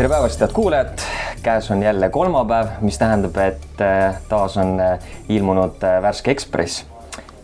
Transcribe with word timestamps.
tere 0.00 0.08
päevast, 0.08 0.40
head 0.40 0.52
kuulajad, 0.56 1.02
käes 1.44 1.66
on 1.70 1.82
jälle 1.82 2.08
kolmapäev, 2.08 2.68
mis 2.80 2.96
tähendab, 2.98 3.36
et 3.36 3.80
äh, 3.84 4.14
taas 4.28 4.54
on 4.56 4.78
äh, 4.80 4.98
ilmunud 5.28 5.82
äh, 5.84 5.98
värske 6.02 6.30
Ekspress. 6.30 6.86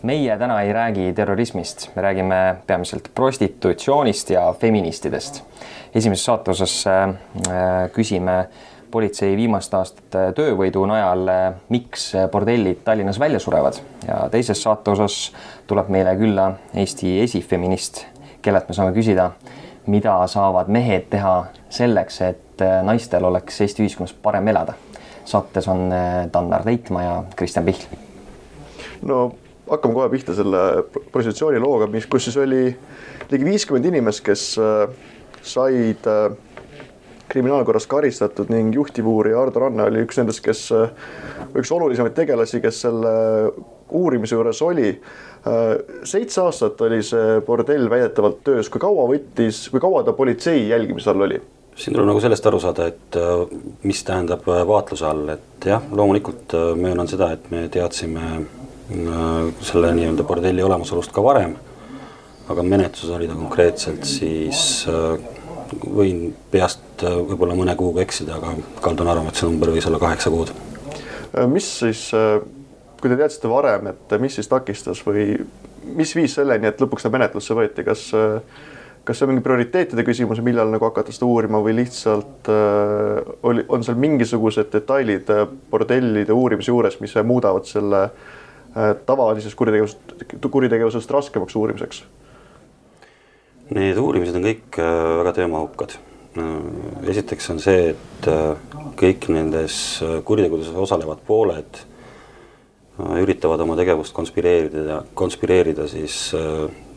meie 0.01 0.37
täna 0.37 0.55
ei 0.61 0.73
räägi 0.73 1.13
terrorismist, 1.13 1.89
me 1.95 2.01
räägime 2.01 2.55
peamiselt 2.67 3.11
prostitutsioonist 3.15 4.29
ja 4.29 4.53
feministidest. 4.59 5.43
esimeses 5.95 6.25
saate 6.25 6.51
osas 6.51 6.85
küsime 7.93 8.47
politsei 8.91 9.35
viimaste 9.37 9.77
aastate 9.77 10.25
töövõidu 10.33 10.85
najal, 10.85 11.29
miks 11.69 12.13
bordellid 12.31 12.81
Tallinnas 12.83 13.19
välja 13.19 13.39
surevad 13.39 13.77
ja 14.07 14.29
teises 14.31 14.63
saate 14.63 14.91
osas 14.91 15.31
tuleb 15.67 15.89
meile 15.89 16.15
külla 16.15 16.51
Eesti 16.73 17.19
esifeminist, 17.21 18.05
kellelt 18.41 18.69
me 18.69 18.73
saame 18.73 18.97
küsida, 18.97 19.31
mida 19.85 20.19
saavad 20.27 20.67
mehed 20.73 21.09
teha 21.09 21.37
selleks, 21.69 22.21
et 22.21 22.46
naistel 22.83 23.25
oleks 23.25 23.61
Eesti 23.61 23.83
ühiskonnas 23.85 24.13
parem 24.23 24.47
elada. 24.47 24.73
saates 25.25 25.67
on 25.67 25.91
Tannar 26.31 26.63
Teitmaa 26.63 27.03
ja 27.03 27.23
Kristjan 27.35 27.65
Pihl. 27.65 27.83
no 29.01 29.31
hakkame 29.69 29.93
kohe 29.93 30.09
pihta 30.11 30.35
selle 30.37 30.63
prostitutsiooni 31.11 31.59
looga, 31.61 31.87
mis, 31.91 32.07
kus 32.09 32.27
siis 32.27 32.37
oli 32.39 32.63
ligi 33.31 33.47
viiskümmend 33.47 33.87
inimest, 33.89 34.23
kes 34.25 34.49
äh, 34.61 34.87
said 35.45 36.07
äh, 36.07 36.29
kriminaalkorras 37.27 37.87
karistatud 37.91 38.51
ning 38.53 38.71
juhtivuurija 38.75 39.41
Ardo 39.41 39.65
Ranne 39.65 39.87
oli 39.89 40.05
üks 40.05 40.19
nendest, 40.19 40.43
kes 40.45 40.67
äh, 40.75 40.93
üks 41.57 41.71
olulisemaid 41.75 42.15
tegelasi, 42.17 42.61
kes 42.63 42.85
selle 42.87 43.11
uurimise 43.87 44.35
juures 44.35 44.59
oli. 44.65 44.89
seitse 46.03 46.41
aastat 46.43 46.81
oli 46.83 46.97
see 47.07 47.37
bordell 47.47 47.87
väidetavalt 47.87 48.41
töös, 48.43 48.67
kui 48.67 48.81
kaua 48.83 49.05
võttis, 49.07 49.61
kui 49.71 49.79
kaua 49.79 50.01
ta 50.03 50.11
politsei 50.11 50.65
jälgimise 50.67 51.13
all 51.13 51.23
oli? 51.23 51.39
Siin 51.77 51.93
tuleb 51.93 52.07
nagu 52.09 52.21
sellest 52.21 52.45
aru 52.49 52.59
saada, 52.61 52.87
et 52.89 53.17
mis 53.85 53.99
tähendab 54.05 54.45
vaatluse 54.47 55.05
all, 55.05 55.27
et 55.35 55.67
jah, 55.69 55.83
loomulikult 55.91 56.55
möönan 56.79 57.09
seda, 57.09 57.31
et 57.35 57.51
me 57.53 57.67
teadsime 57.73 58.29
selle 59.67 59.91
nii-öelda 59.93 60.25
bordelli 60.27 60.63
olemasolust 60.63 61.13
ka 61.13 61.23
varem. 61.23 61.55
aga 62.47 62.63
menetluses 62.63 63.09
oli 63.11 63.27
ta 63.27 63.35
konkreetselt 63.35 64.05
siis, 64.07 64.87
võin 65.83 66.29
peast 66.51 67.03
võib-olla 67.03 67.57
mõne 67.59 67.75
kuuga 67.75 68.01
eksida, 68.05 68.37
aga 68.37 68.53
kaldun 68.81 69.09
arvama, 69.11 69.33
et 69.33 69.39
see 69.39 69.49
number 69.49 69.73
võis 69.75 69.87
olla 69.89 69.99
kaheksa 69.99 70.31
kuud. 70.31 70.53
mis 71.51 71.67
siis, 71.79 72.07
kui 73.01 73.11
te 73.11 73.17
teadsite 73.19 73.51
varem, 73.51 73.91
et 73.91 74.17
mis 74.23 74.39
siis 74.39 74.47
takistas 74.47 75.03
või 75.05 75.35
mis 75.95 76.15
viis 76.15 76.39
selleni, 76.39 76.71
et 76.71 76.81
lõpuks 76.81 77.03
ta 77.03 77.11
menetlusse 77.11 77.55
võeti, 77.57 77.83
kas 77.83 78.07
kas 79.07 79.19
see 79.19 79.27
on 79.27 79.31
mingi 79.31 79.45
prioriteetide 79.45 80.03
küsimus, 80.03 80.41
millal 80.43 80.67
nagu 80.73 80.89
hakata 80.89 81.15
seda 81.15 81.29
uurima 81.29 81.61
või 81.63 81.77
lihtsalt 81.79 82.49
äh, 82.51 83.21
oli, 83.47 83.63
on 83.71 83.85
seal 83.87 83.99
mingisugused 84.03 84.73
detailid 84.73 85.31
bordellide 85.71 86.35
uurimise 86.35 86.73
juures, 86.73 86.99
mis 86.99 87.15
muudavad 87.23 87.69
selle 87.69 88.03
äh, 88.09 88.35
Äh, 88.77 88.95
tavalisest 89.05 89.55
kuritegevusest, 89.55 89.99
kuritegevusest 90.51 91.11
raskemaks 91.11 91.55
uurimiseks? 91.55 92.03
Need 93.73 93.97
uurimised 93.97 94.37
on 94.37 94.45
kõik 94.45 94.77
äh, 94.77 94.97
väga 95.21 95.33
töömahukad. 95.39 95.95
Äh, 96.37 96.51
esiteks 97.13 97.49
on 97.53 97.61
see, 97.63 97.93
et 97.95 98.29
kõik 98.99 99.29
nendes 99.33 99.79
kuritegudes 100.27 100.69
osalevad 100.73 101.23
pooled 101.25 101.81
üritavad 102.97 103.61
oma 103.61 103.75
tegevust 103.77 104.13
konspireerida, 104.17 105.03
konspireerida 105.17 105.85
siis 105.89 106.15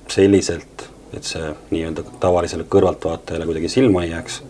selliselt, 0.08 0.86
et 1.16 1.26
see 1.26 1.50
nii-öelda 1.70 2.04
tavalisele 2.22 2.64
kõrvaltvaatajale 2.70 3.48
kuidagi 3.48 3.68
silma 3.68 4.04
ei 4.04 4.12
jääks. 4.14 4.42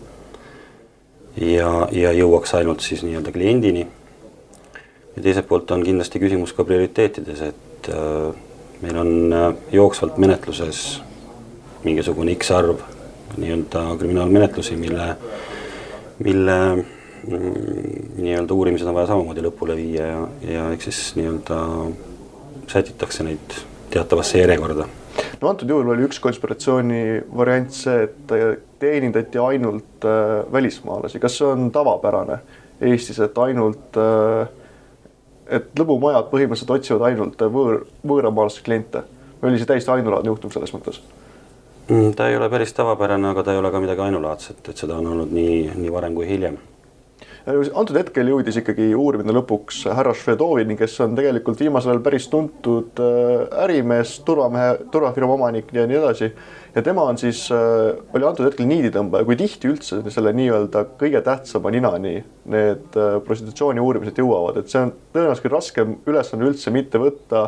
ja, 1.41 1.71
ja 1.91 2.11
jõuaks 2.11 2.55
ainult 2.59 2.81
siis 2.85 3.03
nii-öelda 3.03 3.31
kliendini 3.31 3.87
ja 5.15 5.21
teiselt 5.21 5.47
poolt 5.47 5.71
on 5.71 5.83
kindlasti 5.83 6.19
küsimus 6.19 6.53
ka 6.55 6.65
prioriteetides, 6.67 7.41
et 7.41 7.89
äh, 7.91 8.31
meil 8.81 8.97
on 8.97 9.11
äh, 9.33 9.47
jooksvalt 9.71 10.17
menetluses 10.21 11.01
mingisugune 11.83 12.35
X 12.35 12.51
arv 12.55 12.83
nii-öelda 13.37 13.83
kriminaalmenetlusi, 13.99 14.75
mille, 14.75 15.15
mille 16.19 16.57
mm, 16.75 18.15
nii-öelda 18.17 18.53
uurimised 18.53 18.87
on 18.87 18.95
vaja 18.95 19.11
samamoodi 19.11 19.43
lõpule 19.45 19.75
viia 19.79 20.07
ja, 20.07 20.23
ja 20.53 20.69
eks 20.75 20.89
siis 20.89 21.03
nii-öelda 21.19 21.59
sätitakse 22.71 23.23
neid 23.27 23.61
teatavasse 23.91 24.39
järjekorda. 24.39 24.87
No 25.41 25.51
antud 25.51 25.69
juhul 25.69 25.93
oli 25.93 26.05
üks 26.05 26.19
konspiratsiooni 26.23 27.03
variant 27.35 27.73
see, 27.75 28.07
et 28.07 28.33
teenindati 28.81 29.41
ainult 29.41 30.07
äh, 30.07 30.41
välismaalasi, 30.53 31.21
kas 31.21 31.37
see 31.39 31.47
on 31.49 31.69
tavapärane 31.73 32.41
Eestis, 32.81 33.19
et 33.21 33.37
ainult 33.37 33.97
äh, 34.01 34.47
et 35.51 35.73
lõbumajad 35.77 36.29
põhimõtteliselt 36.31 36.75
otsivad 36.77 37.09
ainult 37.11 37.41
võõr, 37.53 37.83
võõramaalase 38.07 38.63
kliente? 38.65 39.03
Või 39.41 39.51
oli 39.51 39.61
see 39.61 39.69
täiesti 39.69 39.91
ainulaadne 39.93 40.31
juhtum 40.31 40.53
selles 40.53 40.73
mõttes? 40.73 41.01
Mm, 41.89 42.13
ta 42.17 42.29
ei 42.29 42.37
ole 42.37 42.49
päris 42.49 42.73
tavapärane, 42.77 43.33
aga 43.33 43.43
ta 43.43 43.53
ei 43.53 43.59
ole 43.59 43.71
ka 43.73 43.81
midagi 43.83 44.05
ainulaadset, 44.05 44.61
et 44.69 44.83
seda 44.85 44.99
on 45.01 45.13
olnud 45.13 45.33
nii, 45.33 45.63
nii 45.75 45.93
varem 45.93 46.15
kui 46.15 46.29
hiljem 46.29 46.59
antud 47.49 47.97
hetkel 47.97 48.29
jõudis 48.29 48.59
ikkagi 48.61 48.91
uurimine 48.93 49.33
lõpuks 49.33 49.83
härra 49.97 50.13
Švedovini, 50.17 50.75
kes 50.77 50.99
on 51.01 51.15
tegelikult 51.17 51.61
viimasel 51.61 51.95
ajal 51.95 52.03
päris 52.05 52.27
tuntud 52.29 53.01
äh, 53.01 53.45
ärimees, 53.63 54.19
turvamehe, 54.27 54.75
turvafirma 54.93 55.37
omanik 55.37 55.71
ja 55.73 55.87
nii 55.89 55.97
edasi 55.97 56.29
ja 56.75 56.83
tema 56.85 57.07
on 57.09 57.17
siis, 57.17 57.47
äh, 57.51 57.97
oli 58.13 58.27
antud 58.27 58.45
hetkel 58.45 58.69
niiditõmbaja, 58.69 59.25
kui 59.27 59.37
tihti 59.39 59.71
üldse 59.71 60.03
selle 60.13 60.33
nii-öelda 60.37 60.85
kõige 61.01 61.23
tähtsama 61.25 61.73
ninani 61.73 62.19
need 62.51 62.97
äh, 62.99 63.17
prostitutsiooni 63.25 63.81
uurimised 63.81 64.21
jõuavad, 64.21 64.61
et 64.61 64.71
see 64.71 64.83
on 64.85 64.93
tõenäoliselt 65.13 65.47
kõige 65.47 65.55
raskem 65.55 65.95
ülesanne 66.11 66.49
üldse 66.51 66.73
mitte 66.73 67.01
võtta 67.01 67.47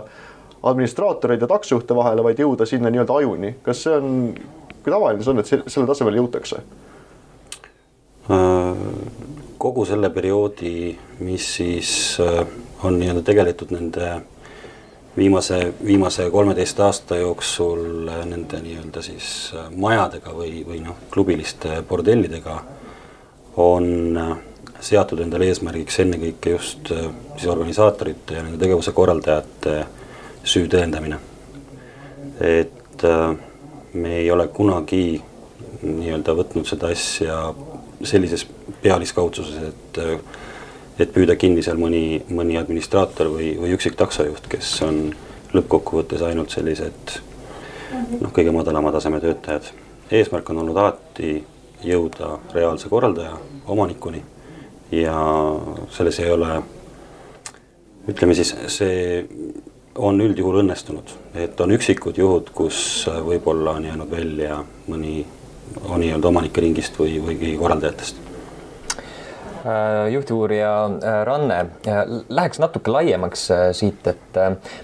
administraatoreid 0.64 1.44
ja 1.44 1.52
taksojuhte 1.52 1.96
vahele, 1.96 2.24
vaid 2.26 2.40
jõuda 2.40 2.66
sinna 2.68 2.90
nii-öelda 2.90 3.20
ajuni. 3.20 3.54
kas 3.64 3.84
see 3.86 3.94
on, 4.00 4.34
kui 4.82 4.90
tavaline 4.90 5.24
see 5.24 5.36
on, 5.36 5.44
et 5.44 5.54
selle 5.54 5.86
tasemele 5.90 6.22
jõutakse? 6.22 6.64
Kogu 9.64 9.86
selle 9.88 10.10
perioodi, 10.12 10.92
mis 11.24 11.46
siis 11.56 12.20
on 12.84 12.98
nii-öelda 13.00 13.22
tegeletud 13.24 13.72
nende 13.72 14.10
viimase, 15.18 15.74
viimase 15.86 16.30
kolmeteist 16.30 16.80
aasta 16.80 17.16
jooksul 17.16 18.08
äh, 18.08 18.26
nende 18.26 18.60
nii-öelda 18.62 19.02
siis 19.02 19.54
äh, 19.56 19.70
majadega 19.76 20.34
või, 20.34 20.64
või 20.68 20.82
noh, 20.84 20.98
klubiliste 21.12 21.82
bordellidega 21.90 22.58
on 23.62 24.18
äh, 24.18 24.32
seatud 24.84 25.22
endale 25.24 25.48
eesmärgiks 25.52 26.00
ennekõike 26.04 26.56
just 26.58 26.90
siis 26.92 27.48
organisaatorite 27.48 28.36
ja 28.36 28.44
nende 28.44 28.60
tegevuse 28.60 28.92
korraldajate 28.92 29.86
süü 30.44 30.68
tõendamine. 30.68 31.20
et 32.42 33.04
me 33.94 34.16
ei 34.18 34.32
ole 34.32 34.48
kunagi 34.48 35.22
nii-öelda 35.84 36.36
võtnud 36.36 36.68
seda 36.68 36.90
asja 36.92 37.38
sellises 38.04 38.44
pealiskaudsuses, 38.82 39.70
et 39.70 40.02
et 41.00 41.10
püüda 41.14 41.36
kinni 41.40 41.64
seal 41.66 41.80
mõni, 41.82 42.22
mõni 42.30 42.58
administraator 42.60 43.32
või, 43.34 43.54
või 43.58 43.74
üksik 43.74 43.96
taksojuht, 43.98 44.46
kes 44.50 44.70
on 44.86 45.00
lõppkokkuvõttes 45.54 46.22
ainult 46.26 46.54
sellised 46.54 47.16
noh, 48.20 48.30
kõige 48.34 48.54
madalama 48.54 48.92
taseme 48.94 49.22
töötajad. 49.24 49.72
eesmärk 50.12 50.50
on 50.50 50.62
olnud 50.62 50.78
alati 50.78 51.44
jõuda 51.84 52.38
reaalse 52.54 52.90
korraldaja, 52.90 53.34
omanikuni 53.68 54.22
ja 54.92 55.18
selles 55.92 56.20
ei 56.20 56.32
ole, 56.32 56.62
ütleme 58.08 58.36
siis, 58.38 58.54
see 58.68 59.26
on 59.96 60.22
üldjuhul 60.22 60.62
õnnestunud, 60.62 61.16
et 61.38 61.60
on 61.62 61.74
üksikud 61.74 62.18
juhud, 62.18 62.50
kus 62.54 63.08
võib-olla 63.26 63.78
on 63.78 63.90
jäänud 63.90 64.12
välja 64.12 64.60
mõni 64.88 65.24
nii-öelda 65.74 66.30
omanike 66.30 66.62
ringist 66.62 66.98
või, 67.00 67.18
või 67.24 67.56
korraldajatest 67.58 68.23
Äh, 68.23 68.23
juhtivuurija 70.12 70.86
äh, 70.86 71.26
Ranne, 71.26 71.60
äh, 71.88 72.04
läheks 72.30 72.60
natuke 72.60 72.92
laiemaks 72.92 73.48
siit, 73.72 74.08
et 74.08 74.40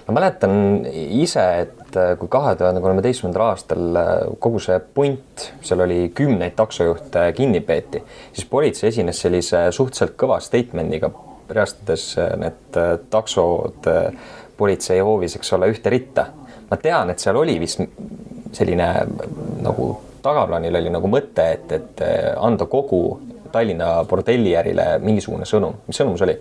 ma 0.06 0.14
mäletan 0.16 0.86
ise, 0.92 1.44
et 1.66 1.98
kui 2.20 2.30
kahe 2.30 2.54
tuhande 2.56 2.80
kolmeteistkümnendal 2.80 3.46
aastal 3.48 3.98
kogu 4.38 4.60
see 4.62 4.78
punt, 4.94 5.46
seal 5.66 5.82
oli 5.84 6.04
kümneid 6.14 6.54
taksojuhte 6.58 7.24
kinni 7.36 7.60
peeti, 7.66 8.02
siis 8.32 8.46
politsei 8.50 8.88
esines 8.92 9.20
sellise 9.20 9.66
suhteliselt 9.74 10.14
kõva 10.20 10.38
statement'iga, 10.44 11.10
reastades 11.50 12.12
need 12.38 12.78
taksod 13.10 13.88
politsei 14.60 15.00
hoovis, 15.02 15.34
eks 15.40 15.56
ole, 15.56 15.72
ühte 15.74 15.90
ritta. 15.90 16.28
ma 16.70 16.78
tean, 16.78 17.10
et 17.10 17.18
seal 17.18 17.36
oli 17.36 17.58
vist 17.60 17.82
selline 18.54 18.86
nagu 19.64 19.90
tagaplaanil 20.22 20.78
oli 20.78 20.92
nagu 20.92 21.10
mõte, 21.10 21.46
et, 21.56 21.72
et 21.72 22.02
anda 22.38 22.66
kogu 22.70 23.02
Tallinna 23.52 23.92
bordelliärile 24.08 24.96
mingisugune 25.02 25.48
sõnum, 25.48 25.80
mis 25.88 26.00
sõnum 26.00 26.18
see 26.18 26.28
oli? 26.28 26.38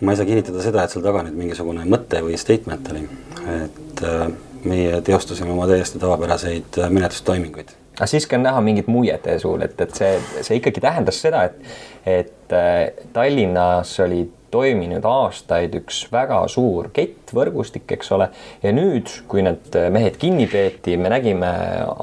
ma 0.00 0.12
ei 0.12 0.18
saa 0.18 0.28
kinnitada 0.28 0.60
seda, 0.60 0.84
et 0.84 0.92
seal 0.92 1.04
taga 1.04 1.22
nüüd 1.24 1.38
mingisugune 1.38 1.86
mõte 1.88 2.20
või 2.24 2.36
statement 2.40 2.90
oli, 2.92 3.06
et 3.54 4.02
äh, 4.04 4.26
meie 4.68 5.00
teostasime 5.06 5.54
oma 5.54 5.68
täiesti 5.70 6.00
tavapäraseid 6.02 6.80
äh, 6.82 6.90
menetlustoiminguid. 6.92 7.72
aga 7.96 8.08
siiski 8.10 8.36
on 8.36 8.44
näha 8.44 8.60
mingit 8.60 8.90
muiet 8.92 9.22
teie 9.24 9.38
suul, 9.40 9.64
et, 9.64 9.80
et 9.80 9.94
see, 9.96 10.18
see 10.42 10.58
ikkagi 10.60 10.82
tähendas 10.84 11.20
seda, 11.24 11.46
et, 11.48 11.78
et 12.18 12.56
äh, 12.56 13.08
Tallinnas 13.16 13.94
oli 14.04 14.26
toiminud 14.56 15.04
aastaid 15.06 15.76
üks 15.82 16.00
väga 16.12 16.40
suur 16.52 16.88
kettvõrgustik, 16.96 17.86
eks 17.96 18.12
ole. 18.16 18.30
ja 18.62 18.72
nüüd, 18.74 19.12
kui 19.28 19.44
need 19.44 19.76
mehed 19.92 20.18
kinni 20.20 20.48
peeti, 20.50 20.96
me 20.96 21.12
nägime 21.12 21.52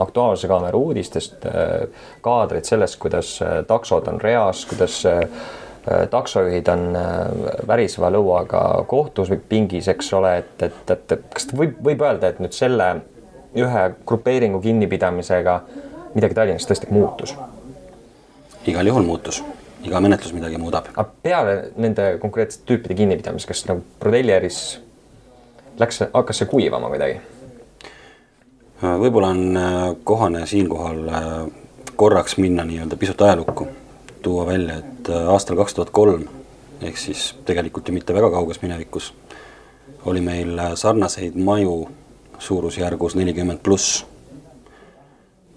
Aktuaalse 0.06 0.50
Kaamera 0.52 0.80
uudistest 0.80 1.48
äh, 1.50 2.08
kaadreid 2.22 2.70
sellest, 2.70 3.00
kuidas 3.02 3.36
äh, 3.42 3.60
taksod 3.68 4.08
on 4.14 4.22
reas, 4.24 4.66
kuidas 4.70 5.02
taksojuhid 5.84 6.70
on 6.72 6.84
väriseva 7.68 8.08
lõuaga 8.14 8.62
kohtus 8.88 9.28
või 9.34 9.42
pingis, 9.50 9.90
eks 9.92 10.14
ole, 10.16 10.38
et, 10.40 10.62
et, 10.64 10.94
et 10.96 11.16
kas 11.34 11.50
võib, 11.52 11.74
võib 11.84 12.06
öelda, 12.06 12.30
et 12.32 12.40
nüüd 12.40 12.56
selle 12.56 12.88
ühe 13.60 13.82
grupeeringu 14.08 14.62
kinnipidamisega 14.64 15.58
midagi 16.14 16.38
Tallinnas 16.38 16.70
tõesti 16.70 16.88
muutus? 16.94 17.36
igal 18.68 18.88
juhul 18.88 19.04
muutus, 19.04 19.42
iga 19.84 20.00
menetlus 20.00 20.34
midagi 20.34 20.58
muudab. 20.58 20.88
aga 20.96 21.10
peale 21.24 21.56
nende 21.78 22.18
konkreetsete 22.22 22.66
tüüpide 22.70 22.96
kinnipidamist, 22.96 23.48
kas 23.48 23.66
nagu 23.70 23.84
bordelliäris 24.00 24.60
läks, 25.80 26.04
hakkas 26.14 26.44
see 26.44 26.50
kuivama 26.50 26.92
kuidagi? 26.94 27.22
võib-olla 28.84 29.32
on 29.32 29.58
äh, 29.58 29.96
kohane 30.04 30.46
siinkohal 30.48 31.08
äh, 31.08 31.28
korraks 31.96 32.38
minna 32.38 32.66
nii-öelda 32.68 32.98
pisut 33.00 33.22
ajalukku, 33.22 33.68
tuua 34.22 34.46
välja, 34.46 34.80
et 34.84 35.10
äh, 35.10 35.28
aastal 35.32 35.60
kaks 35.60 35.78
tuhat 35.78 35.94
kolm 35.96 36.28
ehk 36.84 36.98
siis 37.00 37.30
tegelikult 37.48 37.88
ju 37.88 37.96
mitte 37.96 38.14
väga 38.14 38.32
kauges 38.34 38.60
minevikus 38.62 39.14
oli 40.06 40.22
meil 40.22 40.60
sarnaseid 40.76 41.36
maju 41.40 41.88
suurusjärgus 42.40 43.16
nelikümmend 43.16 43.64
pluss. 43.64 44.06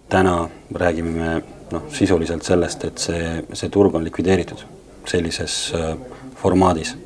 täna 0.08 0.48
räägime 0.74 1.10
me 1.10 1.42
noh, 1.72 1.86
sisuliselt 1.92 2.46
sellest, 2.46 2.84
et 2.84 3.02
see, 3.02 3.24
see 3.52 3.72
turg 3.72 3.94
on 3.94 4.04
likvideeritud 4.06 4.62
sellises 5.06 5.72
äh, 5.74 5.94
formaadis 6.36 6.96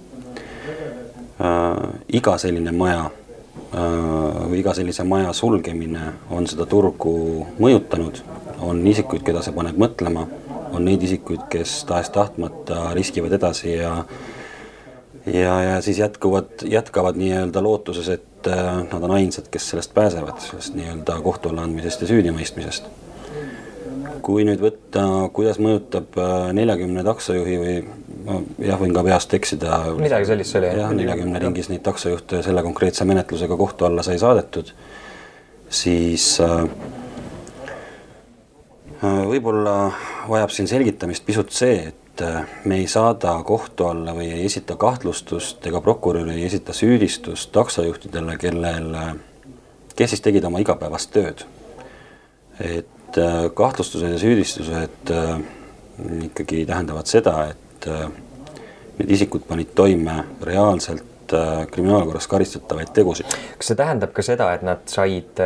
äh,. 1.41 1.89
iga 2.09 2.37
selline 2.39 2.73
maja 2.73 3.07
äh, 3.07 4.43
või 4.51 4.61
iga 4.61 4.75
sellise 4.77 5.05
maja 5.05 5.33
sulgemine 5.37 6.13
on 6.31 6.49
seda 6.51 6.67
turgu 6.69 7.47
mõjutanud, 7.61 8.23
on 8.61 8.85
isikuid, 8.87 9.25
keda 9.27 9.43
see 9.45 9.57
paneb 9.57 9.79
mõtlema, 9.81 10.27
on 10.71 10.85
neid 10.87 11.03
isikuid, 11.03 11.47
kes 11.51 11.81
tahes-tahtmata 11.89 12.91
riskivad 12.97 13.33
edasi 13.41 13.77
ja 13.79 13.95
ja, 15.27 15.63
ja 15.63 15.81
siis 15.85 15.99
jätkuvad, 15.99 16.45
jätkavad 16.65 17.17
nii-öelda 17.17 17.63
lootuses, 17.63 18.09
et 18.09 18.47
äh, 18.49 18.83
nad 18.93 19.03
on 19.03 19.11
ainsad, 19.11 19.49
kes 19.51 19.71
sellest 19.71 19.95
pääsevad, 19.95 20.41
sellest 20.41 20.75
nii-öelda 20.75 21.21
kohtu 21.25 21.51
alla 21.51 21.67
andmisest 21.69 22.01
ja 22.01 22.09
süüdimõistmisest. 22.09 22.89
Kui 24.25 24.45
nüüd 24.49 24.63
võtta, 24.63 25.05
kuidas 25.35 25.59
mõjutab 25.63 26.19
äh, 26.21 26.51
neljakümne 26.57 27.05
taksojuhi 27.07 27.59
või 27.61 27.75
jah, 28.59 28.79
võin 28.81 28.95
ka 28.95 29.05
peast 29.05 29.35
eksida. 29.37 29.81
midagi 29.99 30.29
sellist 30.29 30.55
see 30.55 30.63
oli. 30.63 30.73
jah, 30.81 30.95
neljakümne 30.95 31.43
ringis 31.43 31.71
neid 31.73 31.83
taksojuhte 31.87 32.43
selle 32.47 32.65
konkreetse 32.67 33.07
menetlusega 33.09 33.57
kohtu 33.57 33.89
alla 33.89 34.05
sai 34.07 34.19
saadetud, 34.21 34.73
siis 35.71 36.33
äh, 36.45 36.65
võib-olla 39.01 39.77
vajab 40.29 40.53
siin 40.55 40.69
selgitamist 40.71 41.25
pisut 41.27 41.55
see, 41.57 41.91
et 41.91 42.25
äh, 42.25 42.45
me 42.65 42.81
ei 42.83 42.89
saada 42.91 43.35
kohtu 43.47 43.89
alla 43.91 44.15
või 44.17 44.31
ei 44.35 44.45
esita 44.51 44.77
kahtlustust 44.81 45.67
ega 45.67 45.81
prokurör 45.85 46.29
ei 46.35 46.45
esita 46.49 46.77
süüdistust 46.77 47.53
taksojuhtidele, 47.57 48.37
kellel, 48.41 48.95
äh, 48.95 49.13
kes 49.97 50.15
siis 50.15 50.25
tegid 50.25 50.45
oma 50.45 50.63
igapäevast 50.63 51.13
tööd. 51.17 51.47
et 52.61 53.00
äh, 53.19 53.49
kahtlustused 53.55 54.13
ja 54.13 54.19
süüdistused 54.19 55.15
ikkagi 56.25 56.65
tähendavad 56.65 57.09
seda, 57.11 57.51
et 57.53 57.89
need 58.97 59.11
isikud 59.13 59.43
panid 59.49 59.75
toime 59.77 60.15
reaalselt 60.47 61.35
kriminaalkorras 61.71 62.27
karistatavaid 62.31 62.95
tegusid. 62.97 63.29
kas 63.59 63.69
see 63.71 63.77
tähendab 63.77 64.15
ka 64.17 64.25
seda, 64.25 64.49
et 64.57 64.65
nad 64.67 64.81
said 64.89 65.43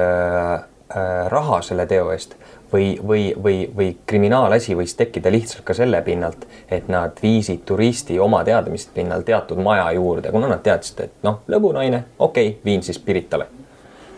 raha 1.35 1.59
selle 1.67 1.89
teo 1.91 2.13
eest 2.15 2.37
või, 2.75 2.99
või, 3.07 3.35
või, 3.43 3.71
või 3.77 3.97
kriminaalasi 4.07 4.75
võis 4.77 4.95
tekkida 4.99 5.31
lihtsalt 5.33 5.65
ka 5.65 5.75
selle 5.75 6.01
pinnalt, 6.03 6.47
et 6.71 6.89
nad 6.89 7.19
viisid 7.23 7.63
turisti 7.67 8.19
oma 8.19 8.43
teadmiste 8.45 8.95
pinnal 8.95 9.23
teatud 9.23 9.61
maja 9.63 9.91
juurde, 9.95 10.33
kuna 10.35 10.51
nad 10.51 10.63
teadsid, 10.65 11.05
et 11.07 11.13
noh, 11.27 11.43
lõbunaine, 11.49 12.05
okei 12.19 12.49
okay,, 12.49 12.61
viin 12.65 12.83
siis 12.83 12.99
Piritale. 12.99 13.47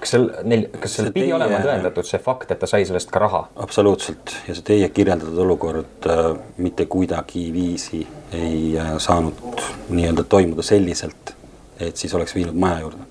Kas 0.06 0.14
seal 0.14 0.28
neil, 0.46 0.66
kas 0.80 0.92
seal 0.98 1.08
pidi 1.10 1.26
teie... 1.26 1.34
olema 1.34 1.58
tõendatud 1.64 2.06
see 2.06 2.20
fakt, 2.22 2.52
et 2.54 2.60
ta 2.62 2.68
sai 2.70 2.86
sellest 2.86 3.10
ka 3.10 3.22
raha? 3.24 3.42
absoluutselt 3.64 4.36
ja 4.46 4.54
see 4.54 4.66
teie 4.70 4.90
kirjeldatud 4.94 5.40
olukord 5.42 6.06
äh, 6.12 6.28
mitte 6.62 6.86
kuidagiviisi 6.92 8.04
ei 8.36 8.60
äh, 8.78 8.94
saanud 9.02 9.64
nii-öelda 9.90 10.26
toimuda 10.30 10.62
selliselt, 10.66 11.34
et 11.80 11.96
siis 11.98 12.14
oleks 12.14 12.34
viinud 12.38 12.54
maja 12.54 12.84
juurde. 12.84 13.10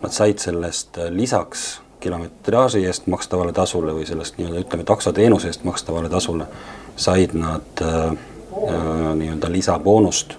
Nad 0.00 0.16
said 0.16 0.42
sellest 0.42 0.98
äh, 0.98 1.12
lisaks 1.14 1.70
kilometraaži 2.00 2.82
eest 2.88 3.06
makstavale 3.12 3.52
tasule 3.52 3.94
või 3.94 4.06
sellest 4.08 4.38
nii-öelda 4.40 4.64
ütleme, 4.64 4.86
taksoteenuse 4.88 5.52
eest 5.52 5.64
makstavale 5.68 6.10
tasule 6.10 6.48
said 6.96 7.36
nad 7.38 7.84
äh, 7.86 8.10
äh, 8.10 9.14
nii-öelda 9.14 9.52
lisaboonust 9.52 10.34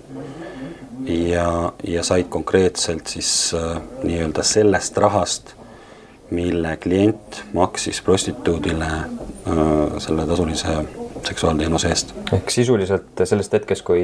ja, 1.06 1.74
ja 1.88 2.04
said 2.04 2.30
konkreetselt 2.30 3.08
siis 3.08 3.56
äh, 3.58 3.82
nii-öelda 4.04 4.44
sellest 4.44 4.98
rahast, 4.98 5.56
mille 6.32 6.78
klient 6.78 7.44
maksis 7.54 8.02
prostituudile 8.02 8.86
äh, 8.86 9.56
selle 9.98 10.26
tasulise 10.28 10.78
seksuaalteenuse 11.28 11.90
eest. 11.90 12.14
ehk 12.34 12.50
sisuliselt 12.50 13.24
sellest 13.24 13.54
hetkest, 13.54 13.84
kui 13.86 14.04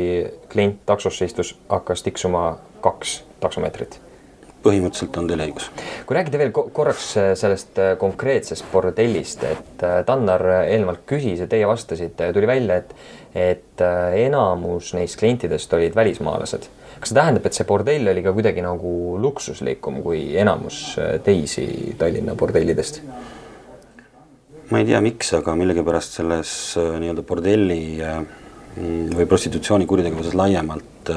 klient 0.52 0.84
taksosse 0.86 1.26
istus, 1.26 1.56
hakkas 1.70 2.04
tiksuma 2.04 2.58
kaks 2.82 3.24
taksomeetrit 3.40 4.02
põhimõtteliselt 4.68 5.18
on 5.22 5.28
teil 5.30 5.44
õigus. 5.46 5.70
kui 6.06 6.16
rääkida 6.18 6.42
veel 6.42 6.52
korraks 6.52 7.12
äh, 7.18 7.30
sellest 7.40 7.80
äh, 7.80 7.94
konkreetsest 8.00 8.66
bordellist, 8.72 9.44
et 9.48 9.86
Tannar 10.06 10.44
eelnevalt 10.66 11.06
küsis 11.08 11.40
ja 11.40 11.48
teie 11.48 11.68
vastasite 11.68 12.30
ja 12.30 12.36
tuli 12.36 12.50
välja, 12.50 12.82
et, 12.82 12.92
et 13.36 13.86
enamus 14.26 14.92
neist 14.98 15.20
klientidest 15.20 15.74
olid 15.74 15.96
välismaalased. 15.96 16.68
Kas 17.02 17.12
see 17.12 17.20
tähendab, 17.20 17.48
et 17.48 17.58
see 17.58 17.68
bordell 17.68 18.12
oli 18.14 18.24
ka 18.26 18.34
kuidagi 18.36 18.64
nagu 18.66 18.92
luksuslikum 19.22 20.02
kui 20.06 20.22
enamus 20.40 20.98
teisi 21.26 21.68
Tallinna 21.98 22.36
bordellidest? 22.40 23.02
ma 24.71 24.81
ei 24.81 24.88
tea, 24.90 25.00
miks, 25.04 25.31
aga 25.38 25.56
millegipärast 25.56 26.18
selles 26.19 26.52
nii-öelda 26.76 27.24
bordelli 27.28 27.81
või 29.16 29.26
prostitutsiooni 29.30 29.88
kuritegevuses 29.88 30.36
laiemalt 30.36 31.14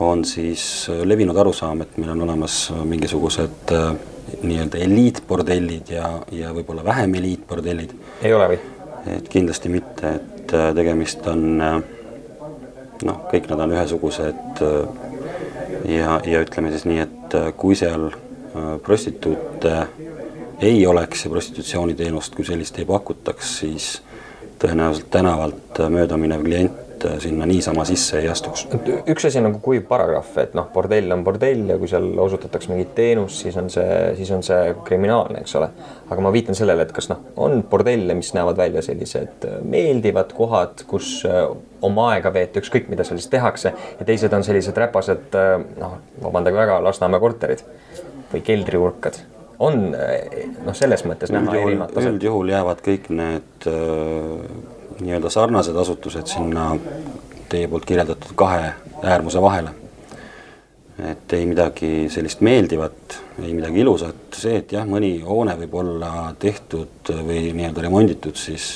on 0.00 0.24
siis 0.24 0.88
äh, 0.90 1.02
levinud 1.04 1.36
arusaam, 1.36 1.84
et 1.84 1.96
meil 2.00 2.14
on 2.14 2.24
olemas 2.24 2.70
äh, 2.72 2.84
mingisugused 2.88 3.72
äh, 3.76 3.92
nii-öelda 4.42 4.80
eliitbordellid 4.86 5.92
ja, 5.92 6.10
ja 6.32 6.52
võib-olla 6.56 6.84
vähem 6.84 7.14
eliitbordellid. 7.20 7.94
ei 8.22 8.34
ole 8.34 8.48
või? 8.52 8.60
et 9.16 9.28
kindlasti 9.32 9.72
mitte, 9.72 10.14
et 10.16 10.52
tegemist 10.76 11.26
on 11.30 11.60
noh, 13.08 13.22
kõik 13.30 13.48
nad 13.50 13.62
on 13.64 13.74
ühesugused 13.76 14.62
ja, 15.88 16.18
ja 16.26 16.42
ütleme 16.44 16.72
siis 16.74 16.86
nii, 16.88 17.06
et 17.06 17.36
kui 17.60 17.78
seal 17.78 18.10
prostituute 18.84 19.74
ei 20.60 20.82
oleks 20.86 21.24
ja 21.24 21.30
prostitutsiooniteenust 21.32 22.34
kui 22.36 22.44
sellist 22.44 22.78
ei 22.78 22.88
pakutaks, 22.88 23.56
siis 23.62 23.90
tõenäoliselt 24.60 25.08
tänavalt 25.12 25.80
mööda 25.92 26.18
minev 26.20 26.44
klient 26.44 26.89
et 27.00 27.10
äh, 27.10 27.18
sinna 27.18 27.46
niisama 27.46 27.84
sisse 27.88 28.18
ei 28.20 28.28
astuks. 28.28 28.66
üks 29.08 29.26
asi 29.26 29.38
on 29.40 29.48
nagu 29.48 29.60
kuiv 29.64 29.86
paragrahv, 29.88 30.36
et 30.42 30.54
noh, 30.58 30.68
bordell 30.72 31.12
on 31.14 31.24
bordell 31.24 31.72
ja 31.72 31.78
kui 31.80 31.88
seal 31.90 32.10
osutatakse 32.20 32.70
mingit 32.72 32.92
teenust, 32.96 33.40
siis 33.44 33.56
on 33.60 33.70
see, 33.72 33.96
siis 34.18 34.30
on 34.36 34.44
see 34.46 34.74
kriminaalne, 34.84 35.40
eks 35.44 35.56
ole. 35.60 35.70
aga 36.10 36.24
ma 36.24 36.32
viitan 36.34 36.58
sellele, 36.58 36.84
et 36.86 36.94
kas 36.96 37.10
noh, 37.12 37.22
on 37.40 37.62
bordelle, 37.70 38.14
mis 38.18 38.32
näevad 38.36 38.60
välja 38.60 38.84
sellised 38.84 39.48
äh, 39.48 39.58
meeldivad 39.64 40.34
kohad, 40.36 40.84
kus 40.90 41.20
äh, 41.28 41.42
oma 41.86 42.10
aega 42.14 42.32
veeta, 42.34 42.60
ükskõik 42.60 42.90
mida 42.92 43.06
seal 43.06 43.20
siis 43.20 43.32
tehakse 43.32 43.72
ja 43.72 44.06
teised 44.06 44.32
on 44.36 44.44
sellised 44.44 44.76
räpased 44.76 45.36
noh, 45.80 46.00
vabandage 46.22 46.60
väga, 46.60 46.80
Lasnamäe 46.84 47.22
korterid 47.22 47.64
või 48.30 48.42
keldriurkad 48.44 49.22
on 49.60 49.90
noh, 49.92 50.74
selles 50.76 51.02
mõttes 51.08 51.32
näha 51.32 51.56
erinevad 51.56 51.92
taset. 51.92 52.14
üldjuhul 52.14 52.52
jäävad 52.52 52.84
kõik 52.84 53.08
need 53.12 53.68
äh, 53.68 54.78
nii-öelda 55.00 55.30
sarnased 55.30 55.76
asutused 55.76 56.26
sinna 56.30 56.70
teie 57.50 57.68
poolt 57.68 57.84
kirjeldatud 57.88 58.34
kahe 58.34 58.72
äärmuse 59.02 59.42
vahele. 59.42 59.70
et 61.10 61.32
ei 61.32 61.46
midagi 61.48 62.10
sellist 62.12 62.42
meeldivat, 62.44 63.14
ei 63.42 63.54
midagi 63.56 63.80
ilusat, 63.80 64.34
see, 64.36 64.58
et 64.60 64.72
jah, 64.74 64.84
mõni 64.84 65.14
hoone 65.24 65.54
võib 65.62 65.78
olla 65.80 66.10
tehtud 66.38 67.08
või 67.24 67.54
nii-öelda 67.56 67.86
remonditud 67.86 68.36
siis 68.36 68.74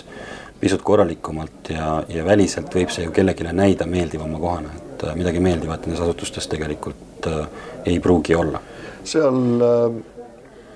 pisut 0.61 0.81
korralikumalt 0.83 1.69
ja, 1.75 1.99
ja 2.09 2.25
väliselt 2.25 2.73
võib 2.73 2.95
see 2.95 3.05
ju 3.05 3.13
kellelegi 3.13 3.45
näida 3.53 3.85
meeldivama 3.85 4.41
kohana, 4.41 4.73
et 4.73 5.05
midagi 5.19 5.45
meeldivat 5.45 5.85
nendes 5.85 6.01
asutustes 6.01 6.49
tegelikult 6.49 7.29
äh, 7.29 7.45
ei 7.85 8.01
pruugi 8.01 8.35
olla. 8.41 8.63
seal 9.05 9.45
äh 9.61 10.14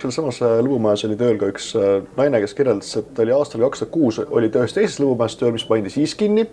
selles 0.02 0.18
samas 0.18 0.40
äh, 0.44 0.58
lõbumajas 0.64 1.04
oli 1.08 1.16
tööl 1.18 1.38
ka 1.40 1.48
üks 1.52 1.70
äh, 1.78 2.02
naine, 2.18 2.40
kes 2.42 2.54
kirjeldas, 2.56 2.90
et 3.00 3.12
ta 3.14 3.24
oli 3.24 3.34
aastal 3.34 3.64
kaks 3.66 3.82
tuhat 3.82 3.92
kuus 3.94 4.18
oli 4.24 4.50
ühes 4.50 4.74
teises 4.76 4.98
lõbumajas 5.02 5.38
tööl, 5.40 5.54
mis 5.56 5.66
pandi 5.68 5.92
siis 5.92 6.14
kinni. 6.18 6.46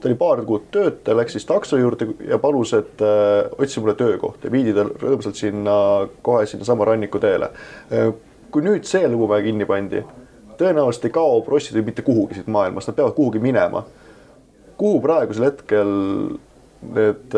ta 0.00 0.08
oli 0.08 0.16
paar 0.16 0.40
kuud 0.48 0.70
tööta, 0.72 1.12
läks 1.16 1.34
siis 1.36 1.44
takso 1.44 1.76
juurde 1.76 2.06
ja 2.24 2.38
palus, 2.40 2.72
et 2.76 3.02
äh, 3.04 3.50
otsi 3.58 3.82
mulle 3.82 3.94
töökohta 3.98 4.48
ja 4.48 4.52
viidi 4.52 4.74
ta 4.76 4.86
rõõmsalt 4.88 5.36
sinna 5.36 5.76
kohe 6.22 6.46
sinnasama 6.46 6.88
rannikuteele 6.88 7.50
äh,. 7.92 8.12
kui 8.50 8.64
nüüd 8.66 8.88
see 8.88 9.06
lõbumaja 9.06 9.44
kinni 9.44 9.66
pandi, 9.68 10.04
tõenäoliselt 10.58 11.06
ei 11.06 11.14
kao 11.14 11.40
prostituudid 11.46 11.86
mitte 11.86 12.02
kuhugi 12.02 12.40
siit 12.40 12.48
maailmast, 12.50 12.90
nad 12.90 12.96
peavad 12.96 13.14
kuhugi 13.14 13.38
minema. 13.38 13.84
kuhu 14.76 15.00
praegusel 15.04 15.50
hetkel 15.50 15.92
need 16.96 17.36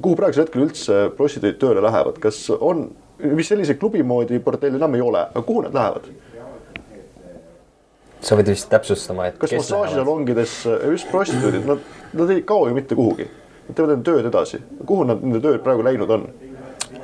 kuhu 0.00 0.16
praegusel 0.16 0.46
hetkel 0.46 0.64
üldse 0.64 1.00
prostituudid 1.18 1.58
tööle 1.60 1.82
lähevad, 1.84 2.18
kas 2.22 2.38
on 2.54 2.88
mis 3.18 3.48
selliseid 3.48 3.78
klubi 3.78 4.02
moodi 4.02 4.38
bordelle 4.42 4.80
enam 4.80 4.94
ei 4.94 5.02
ole, 5.04 5.26
aga 5.30 5.42
kuhu 5.42 5.66
nad 5.66 5.74
lähevad? 5.74 6.08
sa 8.24 8.38
võid 8.38 8.48
vist 8.48 8.70
täpsustama, 8.72 9.28
et 9.28 9.34
kas 9.36 9.52
massaažisalongides 9.52 10.52
just 10.88 11.10
prostituudid, 11.10 11.66
nad, 11.68 11.82
nad 12.16 12.30
ei 12.32 12.40
kao 12.46 12.70
ju 12.70 12.76
mitte 12.76 12.96
kuhugi. 12.96 13.26
Nad 13.66 13.76
teevad 13.76 13.94
enda 13.94 14.06
tööd 14.08 14.28
edasi, 14.30 14.60
kuhu 14.84 15.04
nad 15.08 15.20
nende 15.24 15.40
tööd 15.44 15.60
praegu 15.64 15.84
läinud 15.84 16.12
on? 16.16 16.28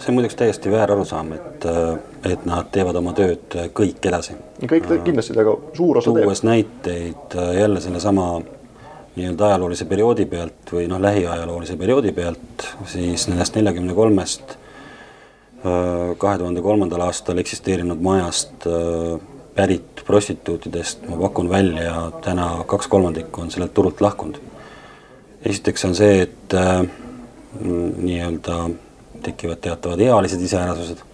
see 0.01 0.09
on 0.09 0.17
muideks 0.17 0.37
täiesti 0.41 0.71
väär 0.73 0.93
arusaam, 0.95 1.35
et, 1.37 1.67
et 2.25 2.45
nad 2.49 2.71
teevad 2.73 2.97
oma 2.97 3.13
tööd 3.17 3.57
kõik 3.77 4.07
edasi. 4.09 4.37
kõik 4.65 4.89
kindlasti, 5.05 5.37
aga 5.37 5.53
suur 5.77 6.01
osa 6.01 6.15
teeb. 6.15 6.25
tuues 6.25 6.41
näiteid 6.47 7.37
jälle 7.59 7.83
sellesama 7.85 8.31
nii-öelda 9.17 9.51
ajaloolise 9.51 9.85
perioodi 9.91 10.25
pealt 10.31 10.73
või 10.73 10.87
noh, 10.89 11.03
lähiajaloolise 11.03 11.77
perioodi 11.77 12.15
pealt, 12.17 12.65
siis 12.89 13.27
nendest 13.29 13.59
neljakümne 13.59 13.95
kolmest 13.95 14.57
kahe 15.63 16.39
tuhande 16.39 16.63
kolmandal 16.63 17.03
aastal 17.05 17.39
eksisteerinud 17.39 18.01
majast 18.01 18.67
äh, 18.67 19.21
pärit 19.55 20.03
prostituutidest 20.07 21.09
ma 21.09 21.19
pakun 21.27 21.51
välja 21.51 22.11
täna 22.25 22.65
kaks 22.67 22.89
kolmandikku 22.89 23.41
on 23.41 23.51
sellelt 23.51 23.75
turult 23.75 24.01
lahkunud. 24.01 24.41
esiteks 25.45 25.85
on 25.85 25.95
see, 25.95 26.23
et 26.23 26.55
äh, 26.55 26.83
nii-öelda 27.97 28.71
tekivad 29.23 29.61
teatavad 29.61 30.01
ealised 30.01 30.41
iseärasused, 30.41 31.05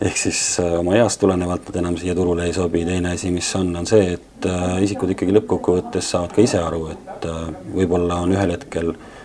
ehk 0.00 0.16
siis 0.16 0.40
äh, 0.60 0.78
oma 0.80 0.96
east 0.96 1.20
tulenevalt 1.20 1.68
nad 1.68 1.76
enam 1.82 2.00
siia 2.00 2.14
turule 2.14 2.48
ei 2.48 2.56
sobi, 2.56 2.86
teine 2.88 3.12
asi, 3.12 3.30
mis 3.30 3.52
on, 3.56 3.76
on 3.76 3.86
see, 3.86 4.16
et 4.16 4.48
isikud 4.80 5.12
ikkagi 5.12 5.36
lõppkokkuvõttes 5.36 6.10
saavad 6.14 6.32
ka 6.32 6.44
ise 6.44 6.60
aru, 6.62 6.86
et 6.94 7.30
võib-olla 7.74 8.22
on 8.24 8.32
ühel 8.32 8.56
hetkel 8.56 8.94
äh, 8.94 8.98
Äh, 8.98 9.17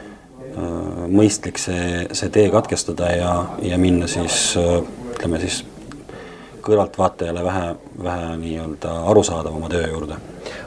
mõistlik 1.14 1.60
see, 1.62 2.08
see 2.16 2.32
tee 2.34 2.50
katkestada 2.54 3.12
ja, 3.16 3.34
ja 3.62 3.78
minna 3.82 4.08
siis 4.12 4.54
äh, 4.60 4.82
ütleme 5.14 5.40
siis 5.42 5.64
kõrvaltvaatajale 6.64 7.44
vähe, 7.44 7.64
vähe 8.04 8.28
nii-öelda 8.40 8.94
arusaadavama 9.12 9.70
töö 9.72 9.88
juurde. 9.88 10.18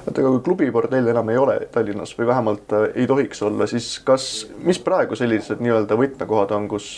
oota, 0.07 0.21
aga 0.21 0.31
kui 0.31 0.43
klubibordelle 0.45 1.11
enam 1.15 1.31
ei 1.33 1.41
ole 1.41 1.59
Tallinnas 1.73 2.13
või 2.19 2.29
vähemalt 2.33 2.77
äh, 2.77 2.89
ei 2.95 3.07
tohiks 3.07 3.43
olla, 3.47 3.67
siis 3.71 3.99
kas, 4.05 4.47
mis 4.59 4.81
praegu 4.83 5.17
sellised 5.17 5.63
nii-öelda 5.63 5.99
võtmekohad 5.99 6.55
on, 6.57 6.69
kus 6.69 6.97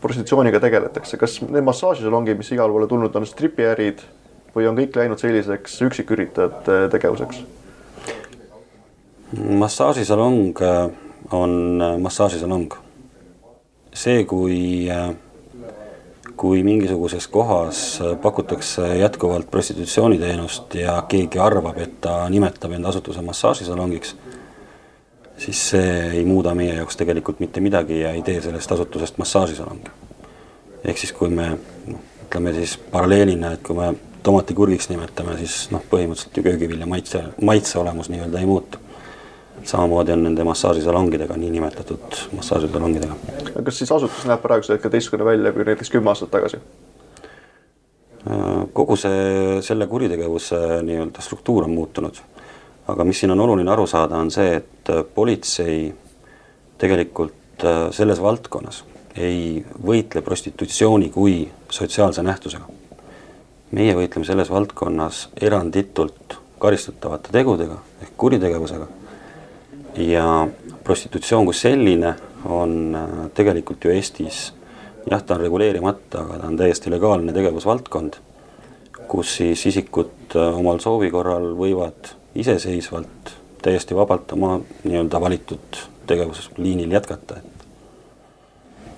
prostitutsiooniga 0.00 0.60
tegeletakse, 0.60 1.16
kas 1.16 1.38
need 1.46 1.64
massaažisalongid, 1.64 2.36
mis 2.36 2.52
igale 2.52 2.74
poole 2.74 2.88
tulnud 2.90 3.14
on, 3.16 3.26
stripiärid 3.26 4.02
või 4.52 4.68
on 4.68 4.76
kõik 4.76 4.96
läinud 5.00 5.20
selliseks 5.20 5.80
üksiküritajate 5.88 6.88
tegevuseks? 6.92 7.44
massaažisalong 9.38 10.56
on 11.30 11.82
äh, 11.82 11.98
massaažisalong. 11.98 12.72
see, 13.94 14.24
kui, 14.24 14.86
äh, 14.90 15.14
kui 16.36 16.62
mingisuguses 16.62 17.28
kohas 17.28 18.00
äh, 18.00 18.20
pakutakse 18.20 18.98
jätkuvalt 18.98 19.50
prostitutsiooniteenust 19.50 20.74
ja 20.74 21.02
keegi 21.08 21.38
arvab, 21.38 21.78
et 21.78 22.00
ta 22.00 22.28
nimetab 22.28 22.72
enda 22.72 22.88
asutuse 22.88 23.22
massaažisalongiks, 23.22 24.16
siis 25.38 25.68
see 25.70 25.94
ei 26.20 26.24
muuda 26.24 26.54
meie 26.54 26.74
jaoks 26.74 26.96
tegelikult 26.96 27.40
mitte 27.40 27.60
midagi 27.60 28.00
ja 28.00 28.12
ei 28.14 28.22
tee 28.22 28.40
sellest 28.40 28.72
asutusest 28.72 29.18
massaažisalongi. 29.18 29.90
ehk 30.84 30.98
siis, 30.98 31.12
kui 31.12 31.28
me 31.28 31.50
noh, 31.86 32.00
ütleme 32.24 32.52
siis 32.54 32.76
paralleelina, 32.78 33.52
et 33.52 33.62
kui 33.66 33.76
me 33.76 33.94
tomatikurgiks 34.22 34.88
nimetame, 34.92 35.36
siis 35.38 35.70
noh, 35.74 35.82
põhimõtteliselt 35.90 36.36
ju 36.36 36.42
köögivilja 36.42 36.86
maitse, 36.86 37.22
maitse 37.42 37.78
olemus 37.78 38.12
nii-öelda 38.12 38.38
ei 38.38 38.46
muutu 38.46 38.78
samamoodi 39.68 40.12
on 40.12 40.22
nende 40.24 40.44
massaažisalongidega, 40.44 41.36
niinimetatud 41.36 42.20
massaažisalongidega. 42.36 43.16
kas 43.64 43.78
siis 43.78 43.92
asutus 43.92 44.24
näeb 44.28 44.40
praegusel 44.42 44.76
hetkel 44.76 44.92
teistsugune 44.94 45.26
välja 45.28 45.52
kui 45.52 45.66
näiteks 45.68 45.90
kümme 45.92 46.12
aastat 46.14 46.30
tagasi? 46.32 46.60
kogu 48.72 48.96
see, 48.96 49.60
selle 49.64 49.86
kuritegevuse 49.86 50.82
nii-öelda 50.82 51.22
struktuur 51.24 51.64
on 51.64 51.70
muutunud. 51.76 52.20
aga 52.88 53.04
mis 53.04 53.20
siin 53.20 53.30
on 53.30 53.40
oluline 53.40 53.70
aru 53.70 53.86
saada, 53.86 54.16
on 54.16 54.30
see, 54.30 54.54
et 54.56 54.92
politsei 55.14 55.94
tegelikult 56.78 57.64
äh, 57.64 57.90
selles 57.90 58.22
valdkonnas 58.22 58.84
ei 59.16 59.64
võitle 59.84 60.22
prostitutsiooni 60.22 61.10
kui 61.10 61.48
sotsiaalse 61.70 62.22
nähtusega. 62.22 62.64
meie 63.70 63.94
võitleme 63.94 64.24
selles 64.24 64.50
valdkonnas 64.50 65.28
eranditult 65.40 66.38
karistatavate 66.58 67.32
tegudega 67.32 67.76
ehk 68.02 68.16
kuritegevusega 68.16 68.88
ja 69.98 70.48
prostitutsioon 70.84 71.48
kui 71.48 71.54
selline 71.54 72.14
on 72.44 72.94
äh, 72.94 73.10
tegelikult 73.34 73.84
ju 73.84 73.92
Eestis 73.92 74.52
jah, 75.10 75.22
ta 75.22 75.36
on 75.36 75.42
reguleerimata, 75.42 76.22
aga 76.22 76.38
ta 76.40 76.50
on 76.50 76.56
täiesti 76.58 76.92
legaalne 76.92 77.34
tegevusvaldkond, 77.36 78.18
kus 79.10 79.36
siis 79.40 79.66
isikud 79.70 80.36
äh, 80.36 80.58
omal 80.58 80.80
soovi 80.84 81.10
korral 81.10 81.50
võivad 81.58 82.14
iseseisvalt 82.38 83.34
täiesti 83.62 83.96
vabalt 83.96 84.32
oma 84.36 84.58
nii-öelda 84.84 85.20
valitud 85.20 85.80
tegevusliinil 86.08 86.92
jätkata, 86.94 87.40
et 87.40 87.64